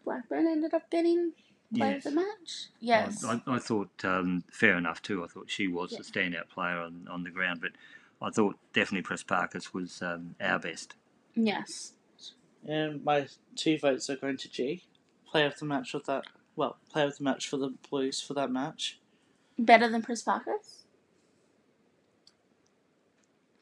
[0.05, 1.33] Blackburn ended up getting
[1.75, 2.05] player Yes.
[2.05, 2.65] of the match.
[2.79, 3.23] Yes.
[3.23, 5.23] I, I, I thought um, fair enough too.
[5.23, 5.99] I thought she was Yeah.
[5.99, 7.71] the standout player on, on the ground, but
[8.21, 10.95] I thought definitely Prespakis was um, our best.
[11.35, 11.93] yes.
[12.67, 14.83] And my two votes are going to Gee,
[15.27, 16.23] player of the match of that.
[16.55, 18.99] Well, player of the match for the Blues for that match.
[19.59, 20.81] Better than Prespakis?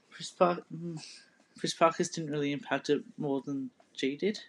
[0.09, 1.03] Chris, Park, mm,
[1.59, 4.39] Chris Parkers didn't really impact it more than Gee did.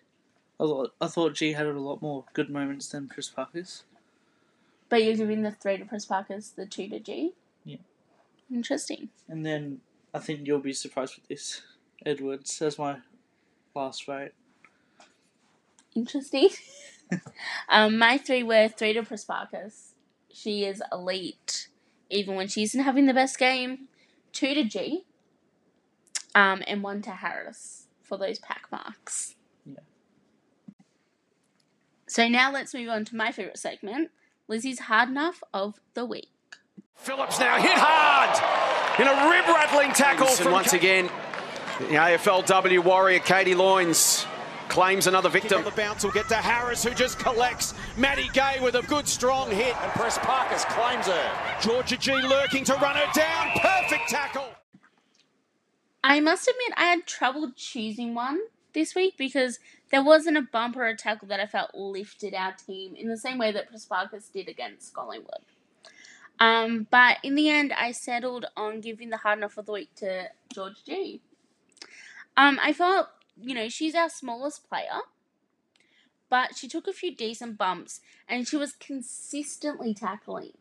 [0.61, 3.85] I thought, I thought Gee had a lot more good moments than Chris Parkers.
[4.89, 7.33] But you're giving the three to Prespakis, the two to Gee?
[7.65, 7.79] Yeah.
[8.53, 9.09] Interesting.
[9.29, 9.81] And then
[10.13, 11.63] I think you'll be surprised with this.
[12.07, 12.99] Edwards as my
[13.75, 14.33] last vote.
[15.95, 16.51] Interesting.
[17.69, 19.93] um, my three were three to Prespakis.
[20.33, 21.69] She is elite,
[22.11, 23.89] even when she isn't having the best game.
[24.33, 25.05] Two to Gee.
[26.35, 29.37] Um, and one to Harris for those pack marks.
[32.17, 32.25] Yeah.
[32.25, 34.11] So now let's move on to my favourite segment,
[34.49, 36.29] Lizzie's Hard Enough of the Week.
[36.97, 40.29] Phillips now hit hard in a rib rattling tackle.
[40.29, 41.11] And From once again,
[41.79, 44.27] the AFLW warrior Katie Loynes
[44.69, 45.65] claims another victim.
[45.65, 47.75] The bounce will get to Harris, who just collects.
[47.97, 49.77] Maddie Gay with a good strong hit.
[49.83, 51.59] and Prespakis claims her.
[51.61, 53.51] Georgia Gee lurking to run her down.
[53.61, 54.49] Perfect tackle.
[56.03, 58.39] I must admit, I had trouble choosing one
[58.73, 59.59] this week because
[59.95, 63.17] there wasn't a bump or a tackle that I felt lifted our team in the
[63.17, 65.45] same way that Prespakis did against Collingwood.
[66.41, 69.95] Um, but in the end, I settled on giving the hard enough of the week
[69.99, 71.21] to George Gee.
[72.37, 73.07] Um, I felt,
[73.41, 75.03] you know, she's our smallest player,
[76.29, 80.55] but she took a few decent bumps and she was consistently tackling.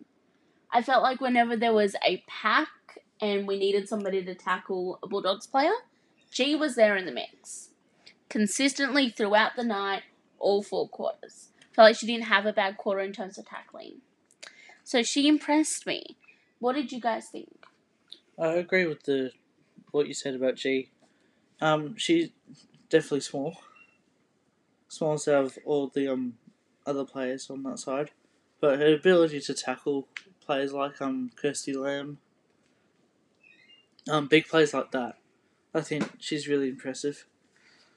[0.71, 5.07] I felt like whenever there was a pack and we needed somebody to tackle a
[5.07, 5.73] Bulldogs player,
[6.29, 7.69] Gee was there in the mix.
[8.29, 10.03] Consistently throughout the night,
[10.39, 11.49] all four quarters.
[11.73, 14.01] Felt like she didn't have a bad quarter in terms of tackling.
[14.83, 16.17] So she impressed me.
[16.59, 17.65] What did you guys think?
[18.39, 19.31] I agree with the
[19.91, 20.89] what you said about Gee.
[21.61, 22.29] Um, she's
[22.89, 23.57] definitely small.
[24.87, 26.35] Smallest out of all the um
[26.85, 28.11] other players on that side,
[28.59, 30.07] but her ability to tackle
[30.45, 32.19] players like um Kirsty Lamb,
[34.09, 35.17] um big plays like that,
[35.73, 37.25] I think she's really impressive.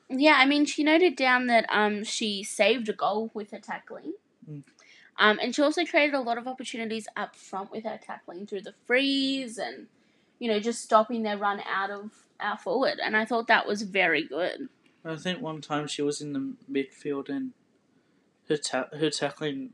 [0.09, 4.14] Yeah, I mean, she noted down that um she saved a goal with her tackling.
[4.49, 4.62] Mm.
[5.19, 8.61] Um, and she also created a lot of opportunities up front with her tackling through
[8.62, 9.87] the freeze and,
[10.38, 12.99] you know, just stopping their run out of our forward.
[13.03, 14.69] And I thought that was very good.
[15.05, 17.53] I think one time she was in the midfield and
[18.49, 19.71] her ta- her tackling,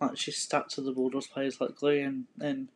[0.00, 2.68] like she stuck to the Bulldogs players like glue, and and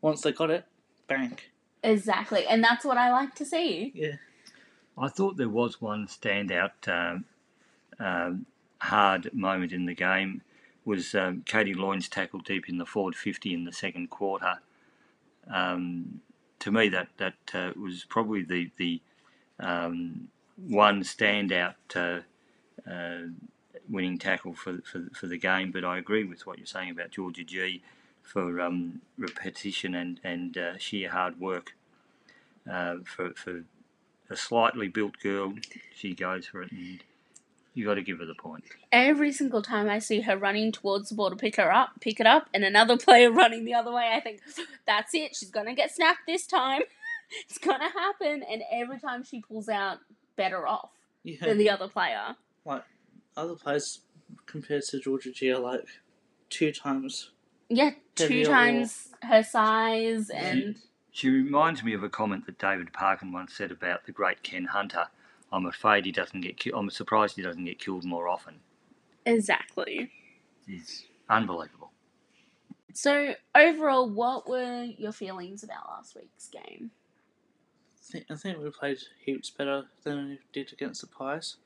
[0.00, 0.64] once they got it,
[1.08, 1.38] bang.
[1.82, 2.46] Exactly.
[2.46, 3.92] And that's what I like to see.
[3.94, 4.16] Yeah.
[5.00, 7.24] I thought there was one standout um,
[7.98, 8.46] um,
[8.78, 10.42] hard moment in the game
[10.84, 14.58] was um, Katie Loyne's tackle deep in the forward 50 in the second quarter.
[15.48, 16.20] Um,
[16.58, 19.00] to me, that that uh, was probably the the
[19.58, 22.20] um, one standout uh,
[22.90, 23.28] uh,
[23.88, 25.70] winning tackle for, for for the game.
[25.70, 27.82] But I agree with what you're saying about Georgia Gee
[28.22, 31.74] for um, repetition and and uh, sheer hard work.
[32.70, 33.64] Uh, for for
[34.30, 35.54] a slightly built girl,
[35.94, 37.02] she goes for it, and
[37.74, 38.64] you got to give her the point.
[38.92, 42.20] Every single time I see her running towards the ball to pick her up, pick
[42.20, 44.40] it up, and another player running the other way, I think,
[44.86, 45.36] that's it.
[45.36, 46.82] She's gonna get snapped this time.
[47.48, 48.42] it's gonna happen.
[48.50, 49.98] And every time she pulls out,
[50.36, 50.90] better off
[51.22, 51.44] Yeah.
[51.46, 52.36] than the other player.
[52.64, 52.84] like
[53.36, 54.00] other players
[54.46, 55.86] compared to Georgia Gee are like
[56.48, 57.30] two times.
[57.68, 60.76] Yeah, two Heavier or- times her size, and
[61.20, 64.64] She reminds me of a comment that David Parkin once said about the great Ken
[64.64, 65.08] Hunter.
[65.52, 66.56] I'm afraid he doesn't get.
[66.56, 68.60] Ki- I'm surprised he doesn't get killed more often.
[69.26, 70.10] exactly.
[70.66, 71.90] He's unbelievable.
[72.94, 76.90] So overall, what were your feelings about last week's game?
[77.98, 81.56] I think, I think we played heaps better than we did against the Pies.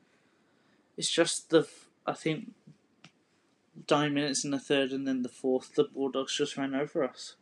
[0.97, 1.65] It's just the
[2.05, 2.51] I think
[3.89, 7.35] nine minutes in the third and then the fourth, the Bulldogs just ran over us.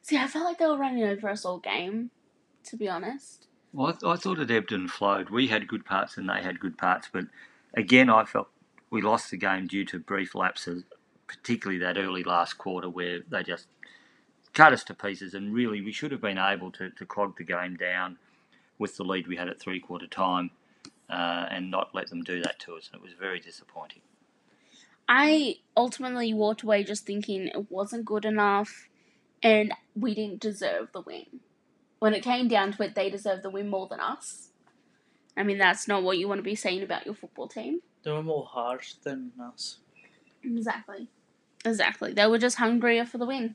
[0.00, 2.10] See, I felt like they were running over us all game.
[2.64, 3.48] To be honest.
[3.72, 5.30] Well, I, th- I thought it ebbed and flowed.
[5.30, 7.24] We had good parts and they had good parts, but
[7.74, 8.48] again, I felt
[8.90, 10.84] we lost the game due to brief lapses,
[11.26, 13.66] particularly that early last quarter where they just
[14.52, 15.34] cut us to pieces.
[15.34, 18.18] And really, we should have been able to, to clog the game down
[18.78, 20.50] with the lead we had at three quarter time
[21.08, 22.90] uh, and not let them do that to us.
[22.92, 24.02] And it was very disappointing.
[25.08, 28.88] I ultimately walked away just thinking it wasn't good enough
[29.42, 31.40] and we didn't deserve the win.
[31.98, 34.48] When it came down to it, they deserved the win more than us.
[35.36, 37.80] I mean, that's not what you want to be saying about your football team.
[38.04, 39.78] They were more harsh than us.
[40.42, 41.08] Exactly.
[41.64, 42.12] Exactly.
[42.12, 43.54] They were just hungrier for the win.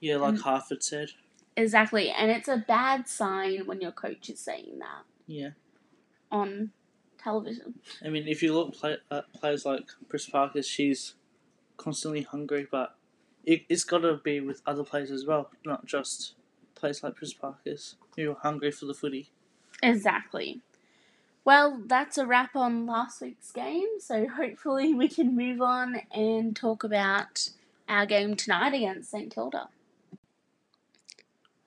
[0.00, 0.40] Yeah, like Mm.
[0.42, 1.10] Harford said.
[1.56, 2.10] Exactly.
[2.10, 5.50] And it's a bad sign when your coach is saying that Yeah.
[6.30, 6.72] on
[7.18, 7.80] television.
[8.04, 11.14] I mean, if you look play, at players like Chris Parker, she's
[11.76, 12.96] constantly hungry, but
[13.50, 16.34] it, it's got to be with other players as well, not just
[16.76, 19.30] players like Chris Parker's who are hungry for the footy.
[19.82, 20.60] Exactly.
[21.44, 23.98] Well, that's a wrap on last week's game.
[23.98, 27.50] So hopefully we can move on and talk about
[27.88, 29.68] our game tonight against St Kilda.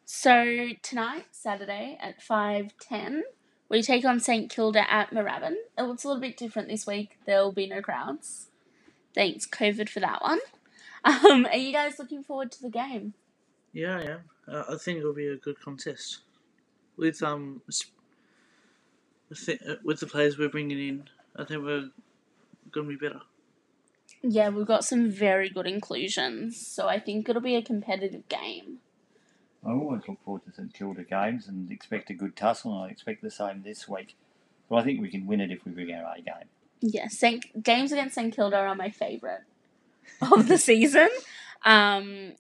[0.06, 3.24] So tonight, Saturday at five ten,
[3.67, 5.56] We take on St Kilda at Moorabbin.
[5.78, 7.17] It looks a little bit different this week.
[7.26, 8.48] There will be no crowds.
[9.15, 10.39] Thanks, COVID, for that one.
[11.06, 13.13] Um, are you guys looking forward to the game?
[13.74, 14.20] Yeah, I am.
[14.48, 16.20] Uh, I think it'll be a good contest.
[16.96, 17.62] With um,
[19.30, 21.89] with the, uh, with the players we're bringing in, I think we're
[22.72, 23.22] gonna be better.
[24.22, 28.78] Yeah, we've got some very good inclusions, so I think it'll be a competitive game.
[29.66, 32.92] I always look forward to St Kilda games and expect a good tussle, and I
[32.92, 34.16] expect the same this week.
[34.70, 36.50] But I think we can win it if we bring our A game.
[36.82, 39.42] Yeah, Saint, games against St Kilda are my favourite
[40.22, 41.10] of the season.
[41.66, 42.34] Um,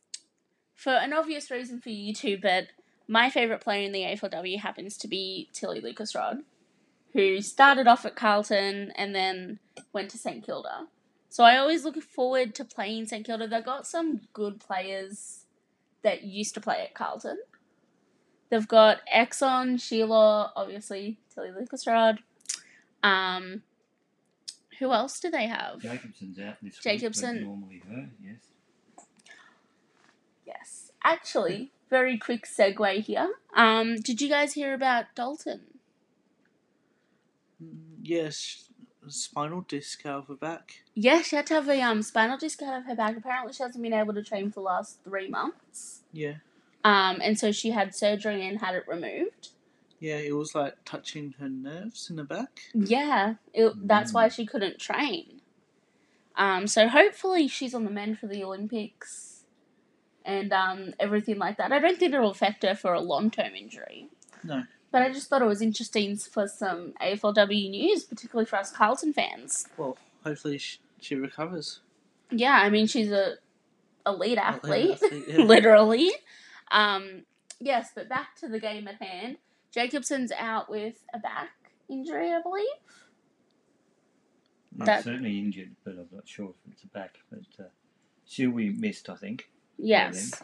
[0.75, 2.67] for an obvious reason for you two, but
[3.07, 6.39] my favourite player in the AFLW happens to be Tilly Lucas-Rodd,
[7.13, 9.59] who started off at Carlton and then
[9.93, 10.87] went to St Kilda.
[11.29, 13.47] So I always look forward to playing St Kilda.
[13.47, 15.45] They've got some good players
[16.03, 17.39] that used to play at Carlton.
[18.49, 22.19] They've got Exon, Shierlaw, obviously Tilly Lucas-Rodd.
[23.01, 23.63] Um,
[24.83, 25.79] who else do they have?
[25.81, 27.35] Jakobsson's out this Jacobson.
[27.37, 27.45] week.
[27.45, 28.39] Normally her, yes.
[30.45, 30.91] Yes.
[31.03, 33.29] Actually, very quick segue here.
[33.55, 35.61] Um, did you guys hear about Dalton?
[37.63, 38.69] Mm, Yes,
[39.07, 40.81] spinal disc out of her back.
[40.93, 43.15] Yeah, she had to have a um, spinal disc out of her back.
[43.17, 46.01] Apparently, she hasn't been able to train for the last three months.
[46.11, 46.35] Yeah,
[46.83, 49.49] Um, and so she had surgery and had it removed.
[50.03, 52.59] Yeah, it was like touching her nerves in the back.
[52.73, 55.39] Yeah, it, that's why she couldn't train.
[56.35, 59.45] Um, so hopefully she's on the mend for the Olympics
[60.25, 61.71] and um, everything like that.
[61.71, 64.09] I don't think it'll affect her for a long term injury.
[64.43, 64.63] No.
[64.91, 69.13] But I just thought it was interesting for some AFLW news, particularly for us Carlton
[69.13, 69.69] fans.
[69.77, 71.79] Well, hopefully she, she recovers.
[72.29, 73.35] Yeah, I mean she's a
[74.05, 75.37] elite athlete, athlete, yeah.
[75.37, 76.11] literally.
[76.71, 77.23] Um,
[77.61, 79.37] yes, but back to the game at hand.
[79.75, 81.49] Jakobsson's out with a back
[81.89, 82.65] injury, I believe.
[84.75, 87.17] Not That- certainly injured, but I'm not sure if it's a back.
[87.29, 87.69] But uh,
[88.25, 89.49] she'll be missed, I think.
[89.77, 90.41] Yes.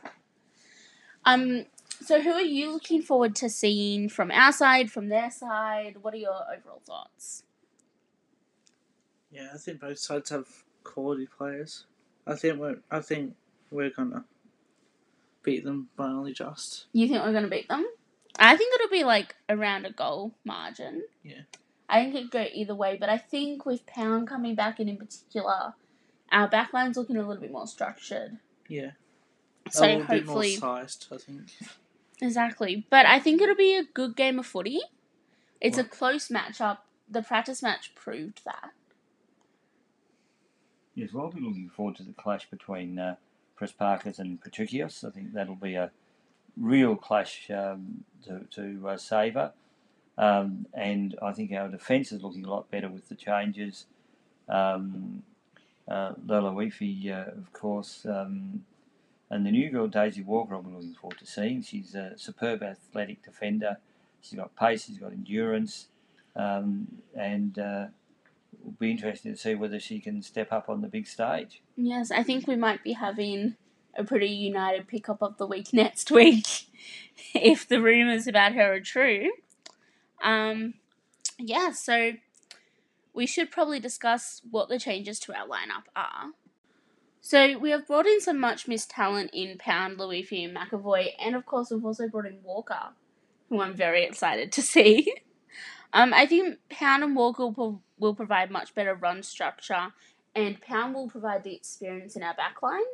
[1.25, 1.65] Um.
[2.01, 5.97] So, who are you looking forward to seeing from our side, from their side?
[6.01, 7.43] What are your overall thoughts?
[9.31, 10.47] Yeah, I think both sides have
[10.83, 11.85] quality players.
[12.25, 13.35] I think we're I think
[13.69, 14.25] we're gonna
[15.43, 16.85] beat them by only just.
[16.93, 17.85] You think we're going to beat them?
[18.39, 21.03] I think it'll be like around a goal margin.
[21.23, 21.41] Yeah.
[21.89, 24.87] I think it could go either way, but I think with Pound coming back in
[24.87, 25.73] in particular,
[26.31, 28.37] our backline's looking a little bit more structured.
[28.67, 28.91] Yeah.
[29.71, 31.41] So a little bit more hopefully, sized, I think.
[32.21, 32.85] exactly.
[32.89, 34.79] But I think it'll be a good game of footy.
[35.59, 36.79] It's a Well- close matchup.
[37.11, 38.71] The practice match proved that.
[40.95, 43.15] Yes, well, I'll be looking forward to the clash between uh,
[43.59, 45.03] Prespakis and Patrikios.
[45.03, 45.91] I think that'll be a
[46.59, 49.53] real clash um, to, to uh, savour.
[50.17, 53.85] Um, and I think our defence is looking a lot better with the changes.
[54.49, 55.23] Um,
[55.89, 58.65] uh, uh, of course, um,
[59.31, 60.55] and the new girl Daisy Walker.
[60.55, 61.61] I'm looking forward to seeing.
[61.61, 63.77] She's a superb athletic defender.
[64.21, 64.85] She's got pace.
[64.85, 65.87] She's got endurance,
[66.35, 67.87] um, and uh,
[68.59, 71.61] it'll be interesting to see whether she can step up on the big stage.
[71.77, 73.55] Yes, I think we might be having
[73.95, 76.67] a pretty united pickup of the week next week
[77.33, 79.31] if the rumours about her are true.
[80.23, 80.75] Um,
[81.37, 82.13] yeah, so
[83.13, 86.31] we should probably discuss what the changes to our lineup are.
[87.21, 91.35] So we have brought in some much missed talent in Pound, Laloifi, and McEvoy, and
[91.35, 92.93] of course we've also brought in Walker,
[93.49, 95.13] who I'm very excited to see.
[95.91, 99.93] Um, I think Pound and Walker will, will provide much better run structure,
[100.35, 102.85] and Pound will provide the experience in our backline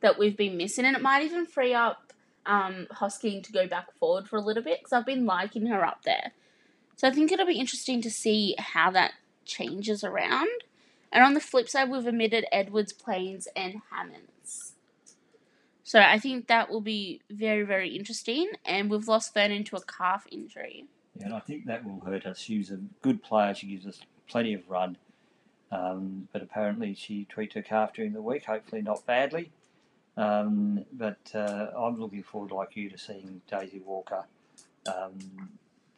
[0.00, 2.12] that we've been missing, and it might even free up
[2.46, 5.84] um, Hosking to go back forward for a little bit because I've been liking her
[5.84, 6.32] up there.
[6.96, 9.12] So I think it'll be interesting to see how that
[9.44, 10.48] changes around.
[11.12, 14.74] And on the flip side, we've omitted Edwards, Plains, and Hammonds.
[15.84, 18.50] So I think that will be very, very interesting.
[18.64, 20.86] And we've lost Vernon to a calf injury.
[21.18, 22.38] Yeah, and I think that will hurt us.
[22.38, 23.54] She's a good player.
[23.54, 24.96] She gives us plenty of run.
[25.70, 28.44] Um, but apparently she tweaked her calf during the week.
[28.44, 29.50] Hopefully not badly.
[30.18, 34.24] Um, but uh, I'm looking forward, like you, to seeing Daisy Walker
[34.92, 35.18] um,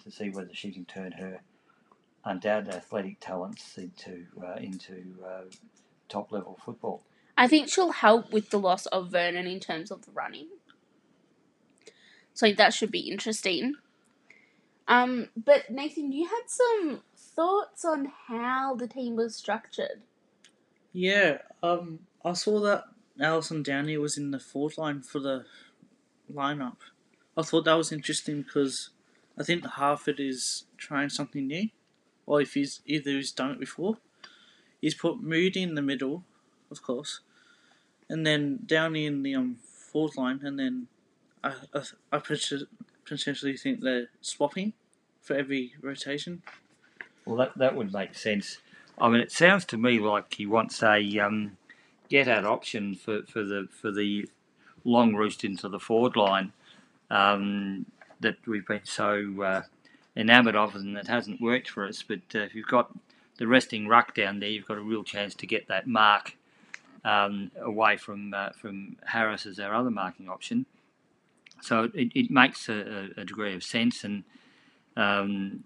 [0.04, 1.40] to see whether she can turn her
[2.26, 5.44] undoubted athletic talents into uh, into uh,
[6.10, 7.02] top level football.
[7.38, 10.48] I think she'll help with the loss of Vernon in terms of the running.
[12.34, 13.76] So that should be interesting.
[14.86, 20.02] Um, but Nathan, you had some thoughts on how the team was structured.
[20.92, 22.84] Yeah, um, I saw that
[23.20, 25.44] Alison Downie was in the fourth line for the
[26.32, 26.76] lineup.
[27.36, 28.90] I thought that was interesting because
[29.38, 31.68] I think Harford is trying something new,
[32.26, 33.98] or if he's either he's done it before.
[34.80, 36.24] He's put Moody in the middle,
[36.70, 37.20] of course,
[38.08, 40.88] and then Downey in the um forward line, and then
[41.44, 44.72] I I, I potentially think they're swapping
[45.20, 46.42] for every rotation.
[47.24, 48.58] Well, that that would make sense.
[48.98, 51.56] I mean, it sounds to me like he wants a um,
[52.10, 54.28] get out option for, for the for the
[54.84, 56.52] long roost into the forward line
[57.10, 57.86] um,
[58.20, 59.62] that we've been so uh,
[60.16, 62.02] enamoured of, and that hasn't worked for us.
[62.02, 62.90] But uh, if you've got
[63.38, 66.36] the resting ruck down there, you've got a real chance to get that mark
[67.04, 70.66] um, away from uh, from Harris as our other marking option.
[71.62, 74.24] So it, it makes a, a degree of sense, and
[74.96, 75.64] um,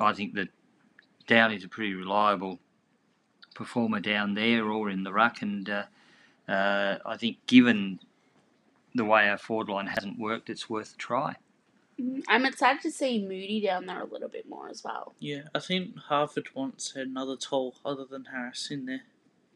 [0.00, 0.48] I think that
[1.26, 2.58] Downie's a pretty reliable
[3.54, 5.84] performer down there or in the ruck, and uh,
[6.48, 8.00] uh, I think given
[8.94, 11.36] the way our forward line hasn't worked, it's worth a try.
[12.00, 15.14] Mm, I'm excited to see Moody down there a little bit more as well.
[15.18, 19.02] Yeah, I think Harford wants another tall other than Harris in there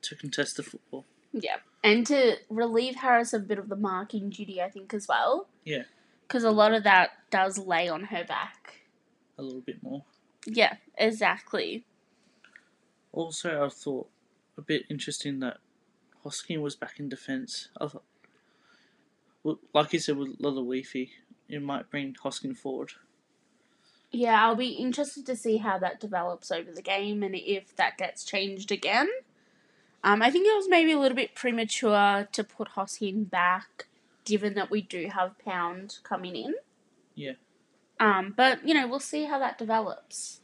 [0.03, 1.05] to contest the football.
[1.33, 1.57] Yeah.
[1.83, 5.49] And to relieve Harris of a bit of the marking duty, I think, as well.
[5.65, 5.83] Yeah.
[6.27, 8.81] Because a lot of that does lay on her back.
[9.39, 10.03] A little bit more.
[10.47, 11.85] Yeah, exactly.
[13.17, 14.09] Also, I thought
[14.59, 15.57] a bit interesting that
[16.23, 17.71] Hosking was back in defence.
[17.81, 18.05] I thought,
[19.73, 21.09] like you said with Laloifi,
[21.49, 22.93] it might bring Hosking forward.
[24.13, 27.97] Yeah, I'll be interested to see how that develops over the game and if that
[27.97, 29.09] gets changed again.
[30.05, 33.87] Um, I think it was maybe a little bit premature to put Hosking back,
[34.27, 36.55] given that we do have Pound coming in.
[37.15, 37.33] Yeah.
[37.99, 40.43] Um, but you know, we'll see how that develops.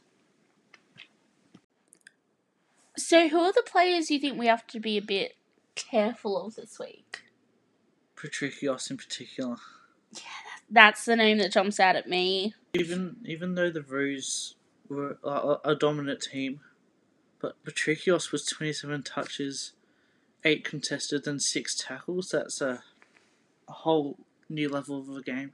[2.97, 5.35] So, who are the players you think we have to be a bit
[5.75, 7.21] careful of this week?
[8.15, 9.57] Patrikios in particular.
[10.13, 10.21] Yeah,
[10.69, 12.53] that's the name that jumps out at me.
[12.75, 14.55] Even even though the Roos
[14.87, 16.59] were a, a dominant team,
[17.39, 19.73] but Patrikios was 27 touches,
[20.45, 22.29] 8 contested, and 6 tackles.
[22.29, 22.83] That's a,
[23.67, 24.17] a whole
[24.49, 25.53] new level of a game.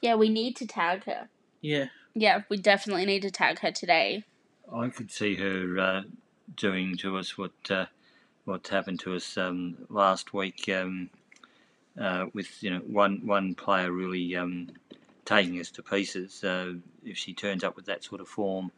[0.00, 1.28] Yeah, we need to tag her.
[1.60, 1.86] Yeah.
[2.14, 4.24] Yeah, we definitely need to tag her today.
[4.72, 6.02] I could see her uh,
[6.56, 7.86] doing to us what uh,
[8.44, 11.10] what happened to us um, last week um,
[12.00, 14.68] uh, with you know one one player really um,
[15.24, 16.42] taking us to pieces.
[16.44, 16.74] Uh,
[17.04, 18.70] if she turns up with that sort of form,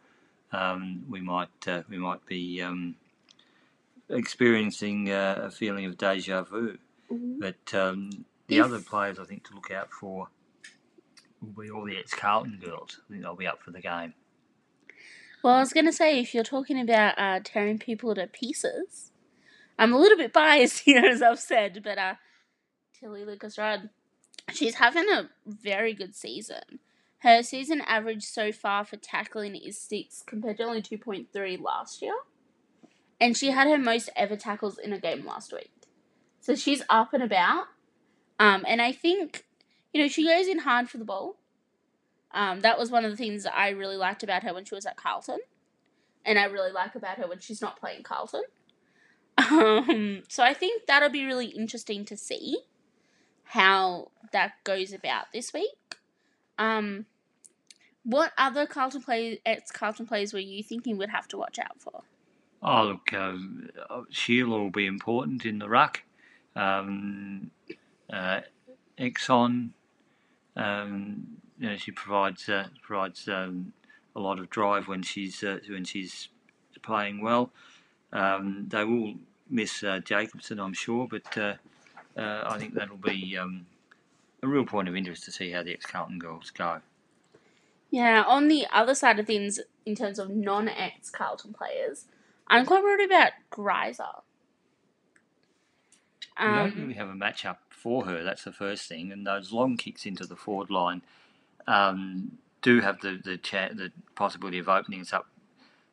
[0.52, 2.94] um, we might uh, we might be um,
[4.08, 6.78] experiencing uh, a feeling of deja vu.
[7.10, 7.40] Mhm.
[7.40, 8.10] But um,
[8.48, 10.28] the other players I think to look out for
[11.40, 13.00] will be all the ex Carlton girls.
[13.06, 14.14] I think they'll be up for the game.
[15.46, 19.12] Well, I was going to say, if you're talking about uh, tearing people to pieces,
[19.78, 22.14] I'm a little bit biased here, as I've said, but uh,
[22.98, 23.90] Tilly Lucas-Rodd,
[24.52, 26.80] she's having a very good season.
[27.18, 32.16] Her season average so far for tackling is 6 compared to only 2.3 last year.
[33.20, 35.70] And she had her most ever tackles in a game last week.
[36.40, 37.66] So she's up and about.
[38.40, 39.44] Um, and I think,
[39.94, 41.36] you know, she goes in hard for the ball.
[42.36, 44.84] Um, that was one of the things I really liked about her when she was
[44.84, 45.38] at Carlton,
[46.22, 48.44] and I really like about her when she's not playing Carlton.
[49.38, 52.60] Um, so I think that'll be really interesting to see
[53.44, 55.98] how that goes about this week.
[56.58, 57.04] Um,
[58.02, 61.78] what other Carlton play ex Carlton players were you thinking would have to watch out
[61.78, 62.02] for?
[62.62, 63.36] Oh, look, uh,
[64.10, 66.02] Shierlaw will be important in the ruck.
[66.56, 67.50] Um,
[68.10, 68.40] uh,
[68.98, 69.70] Exon,
[70.56, 73.72] um, you know, she provides uh, provides um,
[74.14, 76.28] a lot of drive when she's uh, when she's
[76.82, 77.50] playing well.
[78.12, 79.14] Um, they will
[79.50, 81.54] miss uh, Jakobsson, I'm sure, but uh,
[82.16, 83.66] uh, I think that'll be um,
[84.42, 86.80] a real point of interest to see how the ex Carlton girls go.
[87.90, 92.06] Yeah, on the other side of things, in terms of non ex Carlton players,
[92.48, 94.22] I'm quite worried about Greiser.
[96.38, 98.22] we don't Um, really have a matchup for her.
[98.22, 99.12] That's the first thing.
[99.12, 101.02] And those long kicks into the forward line
[101.66, 105.26] um, do have the the, cha- the possibility of opening us up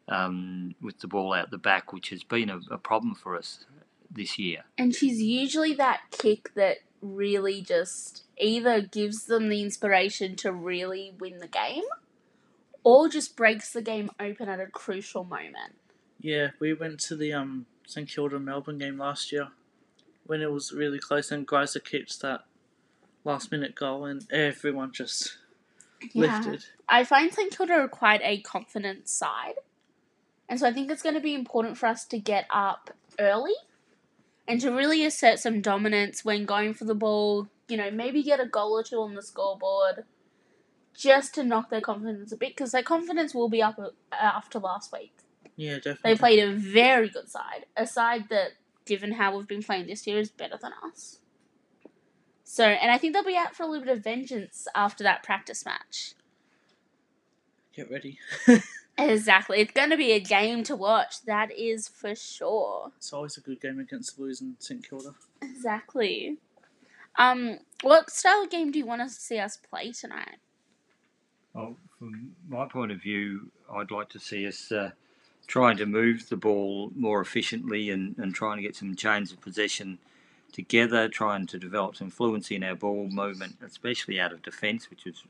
[0.08, 3.66] um, with the ball out the back, which has been a, a problem for us
[4.10, 4.66] this year.
[4.78, 11.14] And she's usually that kick that really just either gives them the inspiration to really
[11.20, 11.84] win the game
[12.84, 15.76] or just breaks the game open at a crucial moment.
[16.20, 19.50] Yeah, we went to the um St Kilda Melbourne game last year
[20.26, 22.46] when it was really close and Greiser kicked that
[23.26, 25.38] last minute goal and everyone just
[26.14, 26.38] Yeah.
[26.38, 26.66] lifted.
[26.89, 29.56] I find St Kilda are quite a confident side.
[30.49, 33.54] And so I think it's going to be important for us to get up early
[34.47, 38.39] and to really assert some dominance when going for the ball, you know, maybe get
[38.39, 40.04] a goal or two on the scoreboard.
[40.95, 43.80] just to knock their confidence a bit because their confidence will be up
[44.12, 45.14] after last week.
[45.56, 46.14] Yeah, definitely.
[46.14, 48.51] They played a very good side, a side that,
[48.86, 51.20] given how we've been playing this year, is better than us.
[52.54, 55.24] So, and I think they'll be out for a little bit of vengeance after that
[55.24, 56.14] practice match.
[57.76, 58.20] Get ready.
[58.95, 59.60] Exactly.
[59.60, 61.24] It's going to be a game to watch.
[61.26, 62.91] That is for sure.
[62.95, 65.16] it's always a good game against the Blues and St Kilda.
[65.41, 66.38] Exactly.
[67.18, 70.38] Um, what style of game do you want to see us play tonight?
[71.56, 74.91] Well, from my point of view, I'd like to see us uh,
[75.47, 79.41] trying to move the ball more efficiently and, and trying to get some chains of
[79.41, 79.97] possession
[80.54, 85.04] together, trying to develop some fluency in our ball movement, especially out of defence, which
[85.04, 85.24] has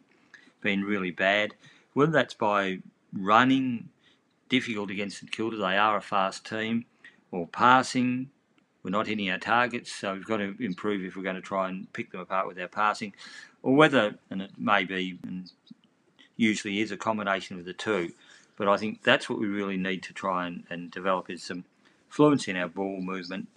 [0.61, 1.55] been really bad.
[1.93, 2.79] Whether that's by
[3.11, 3.89] running
[4.49, 6.85] difficult against St Kilda, they are a fast team,
[7.31, 8.29] or passing,
[8.83, 11.69] we're not hitting our targets, so we've got to improve if we're going to try
[11.69, 13.13] and pick them apart with our passing,
[13.63, 15.51] or whether, and it may be, and
[16.35, 18.11] usually is a combination of the two,
[18.57, 21.63] but I think that's what we really need to try and, and develop is some
[22.09, 23.47] fluency in our ball movement.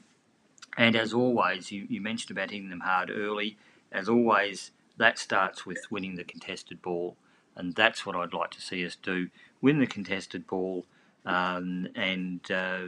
[0.77, 3.57] And as always, you, you mentioned about hitting them hard early.
[3.91, 7.17] As always, that starts with winning the contested ball,
[7.55, 9.29] and that's what I'd like to see us do:
[9.61, 10.85] win the contested ball,
[11.25, 12.87] um, and uh,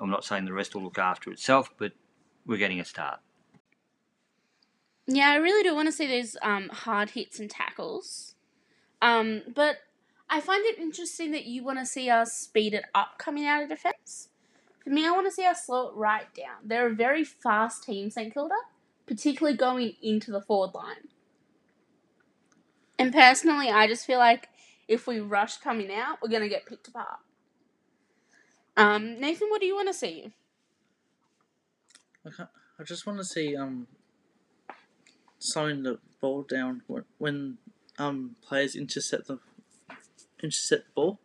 [0.00, 1.92] I'm not saying the rest will look after itself, but
[2.44, 3.20] we're getting a start.
[5.06, 8.34] Yeah, I really do want to see those um, hard hits and tackles.
[9.00, 9.76] Um, but
[10.28, 13.62] I find it interesting that you want to see us speed it up coming out
[13.62, 14.28] of defence.
[14.86, 16.58] For me, I want to see us slow it right down.
[16.62, 18.54] They're a very fast team, St Kilda,
[19.04, 21.08] particularly going into the forward line.
[22.96, 24.48] And personally, I just feel like
[24.86, 27.18] if we rush coming out, we're going to get picked apart.
[28.76, 30.32] Um, Nathan, what do you want to see?
[32.24, 32.44] I,
[32.78, 33.88] I just want to see um
[35.40, 36.82] slowing the ball down
[37.18, 37.58] when,
[37.98, 39.40] um players intercept the
[40.40, 41.18] intercept the ball.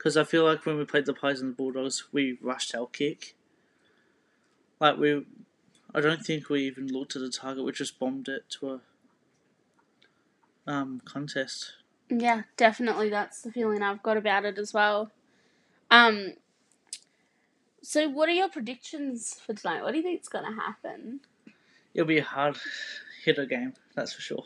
[0.00, 2.86] Because I feel like when we played the Pies and the Bulldogs, we rushed our
[2.86, 3.34] kick.
[4.80, 5.26] Like we,
[5.94, 7.66] I don't think we even looked at the target.
[7.66, 8.80] We just bombed it to
[10.66, 11.74] a um contest.
[12.08, 13.10] Yeah, definitely.
[13.10, 15.10] That's the feeling I've got about it as well.
[15.90, 16.32] Um.
[17.82, 19.82] So, what are your predictions for tonight?
[19.82, 21.20] What do you think's going to happen?
[21.92, 22.56] It'll be a hard
[23.22, 24.44] hitter game, that's for sure.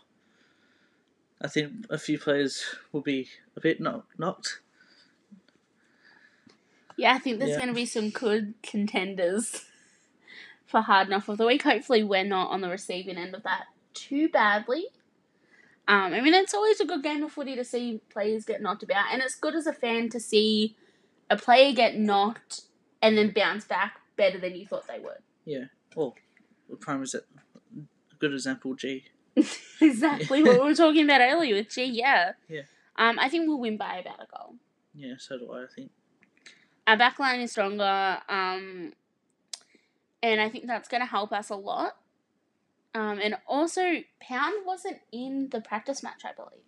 [1.41, 4.59] I think a few players will be a bit knock- knocked.
[6.97, 7.57] Yeah, I think there's Yeah.
[7.59, 9.65] going to be some good contenders
[10.67, 11.63] for hard enough of the week.
[11.63, 14.87] Hopefully, we're not on the receiving end of that too badly.
[15.87, 18.83] Um, I mean, it's always a good game of footy to see players get knocked
[18.83, 20.77] about, and it's good as a fan to see
[21.29, 22.63] a player get knocked
[23.03, 25.19] and then bounce back better than you thought they would.
[25.45, 25.65] Yeah.
[25.95, 26.15] Well,
[26.71, 27.21] the prime is a
[28.19, 28.75] good example.
[28.75, 29.05] Gee.
[29.81, 31.85] exactly what we were talking about earlier with Gee.
[31.85, 32.33] Yeah.
[32.49, 32.63] Yeah.
[32.97, 34.55] Um, I think we'll win by about a goal.
[34.95, 35.65] Yeah, so do I.
[35.65, 35.91] I think.
[36.87, 38.93] Our backline is stronger, um,
[40.23, 41.97] and I think that's going to help us a lot.
[42.95, 43.81] Um, and also,
[44.21, 46.63] Pound wasn't in the practice match, I believe.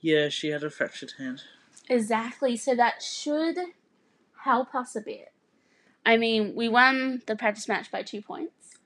[0.00, 1.42] Yeah, she had a fractured hand.
[1.88, 2.56] Exactly.
[2.56, 3.58] So that should
[4.44, 5.32] help us a bit.
[6.04, 8.78] I mean, we won the practice match by two points.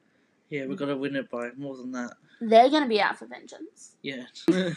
[0.50, 2.14] Yeah, we've got to win it by more than that.
[2.40, 3.96] They're going to be out for vengeance.
[4.02, 4.24] Yeah.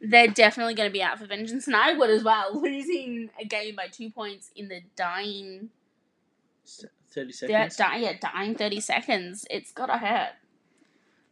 [0.00, 2.50] They're definitely going to be out for vengeance, and I would as well.
[2.62, 5.70] Losing a game by two points in the dying,
[7.10, 7.76] Thirty seconds.
[7.76, 10.32] di- yeah, dying thirty seconds, it's gotta hurt.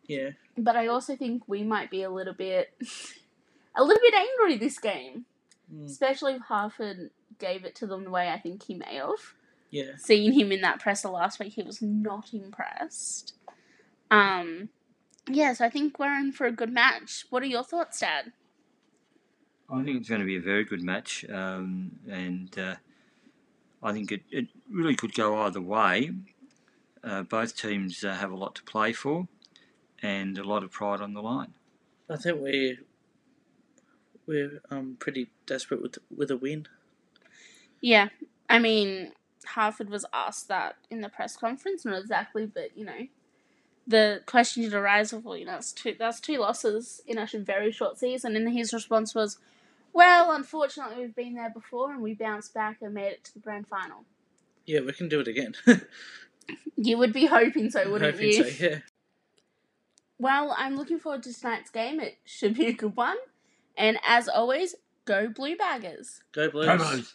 [0.06, 0.30] Yeah.
[0.56, 2.72] But I also think we might be a little bit,
[3.76, 5.26] a little bit angry this game,
[5.72, 7.10] Mm, especially if Harford
[7.40, 9.34] gave it to them the way I think he may have.
[9.70, 9.96] yeah.
[9.98, 13.34] Seeing him in that presser last week, he was not impressed.
[14.10, 14.68] Um,
[15.28, 17.26] yeah, so I think we're in for a good match.
[17.30, 18.32] What are your thoughts, Dad?
[19.70, 22.76] I think it's going to be a very good match, um, and uh,
[23.82, 26.12] I think it, it really could go either way.
[27.02, 29.28] Uh, both teams uh, have a lot to play for,
[30.02, 31.54] and a lot of pride on the line.
[32.08, 32.78] I think we
[34.26, 36.66] we're um pretty desperate with with a win.
[37.80, 38.08] Yeah,
[38.48, 39.12] I mean,
[39.44, 43.06] Harford was asked that in the press conference, not exactly, but you know,
[43.86, 47.26] the question did arise of, well, you know, that's two, that's two losses in a
[47.34, 49.38] very short season, and his response was,
[49.96, 53.40] well, unfortunately, we've been there before, and we bounced back and made it to the
[53.40, 54.04] grand final.
[54.66, 55.54] Yeah, we can do it again.
[56.76, 58.44] You would be hoping so, wouldn't Hoping you?
[58.44, 58.64] so.
[58.64, 58.78] Yeah.
[60.18, 61.98] Well, I'm looking forward to tonight's game.
[61.98, 63.16] It should be a good one,
[63.76, 64.74] and as always,
[65.06, 66.20] go Blue Baggers.
[66.32, 66.66] Go Blues.
[66.66, 67.14] Promos.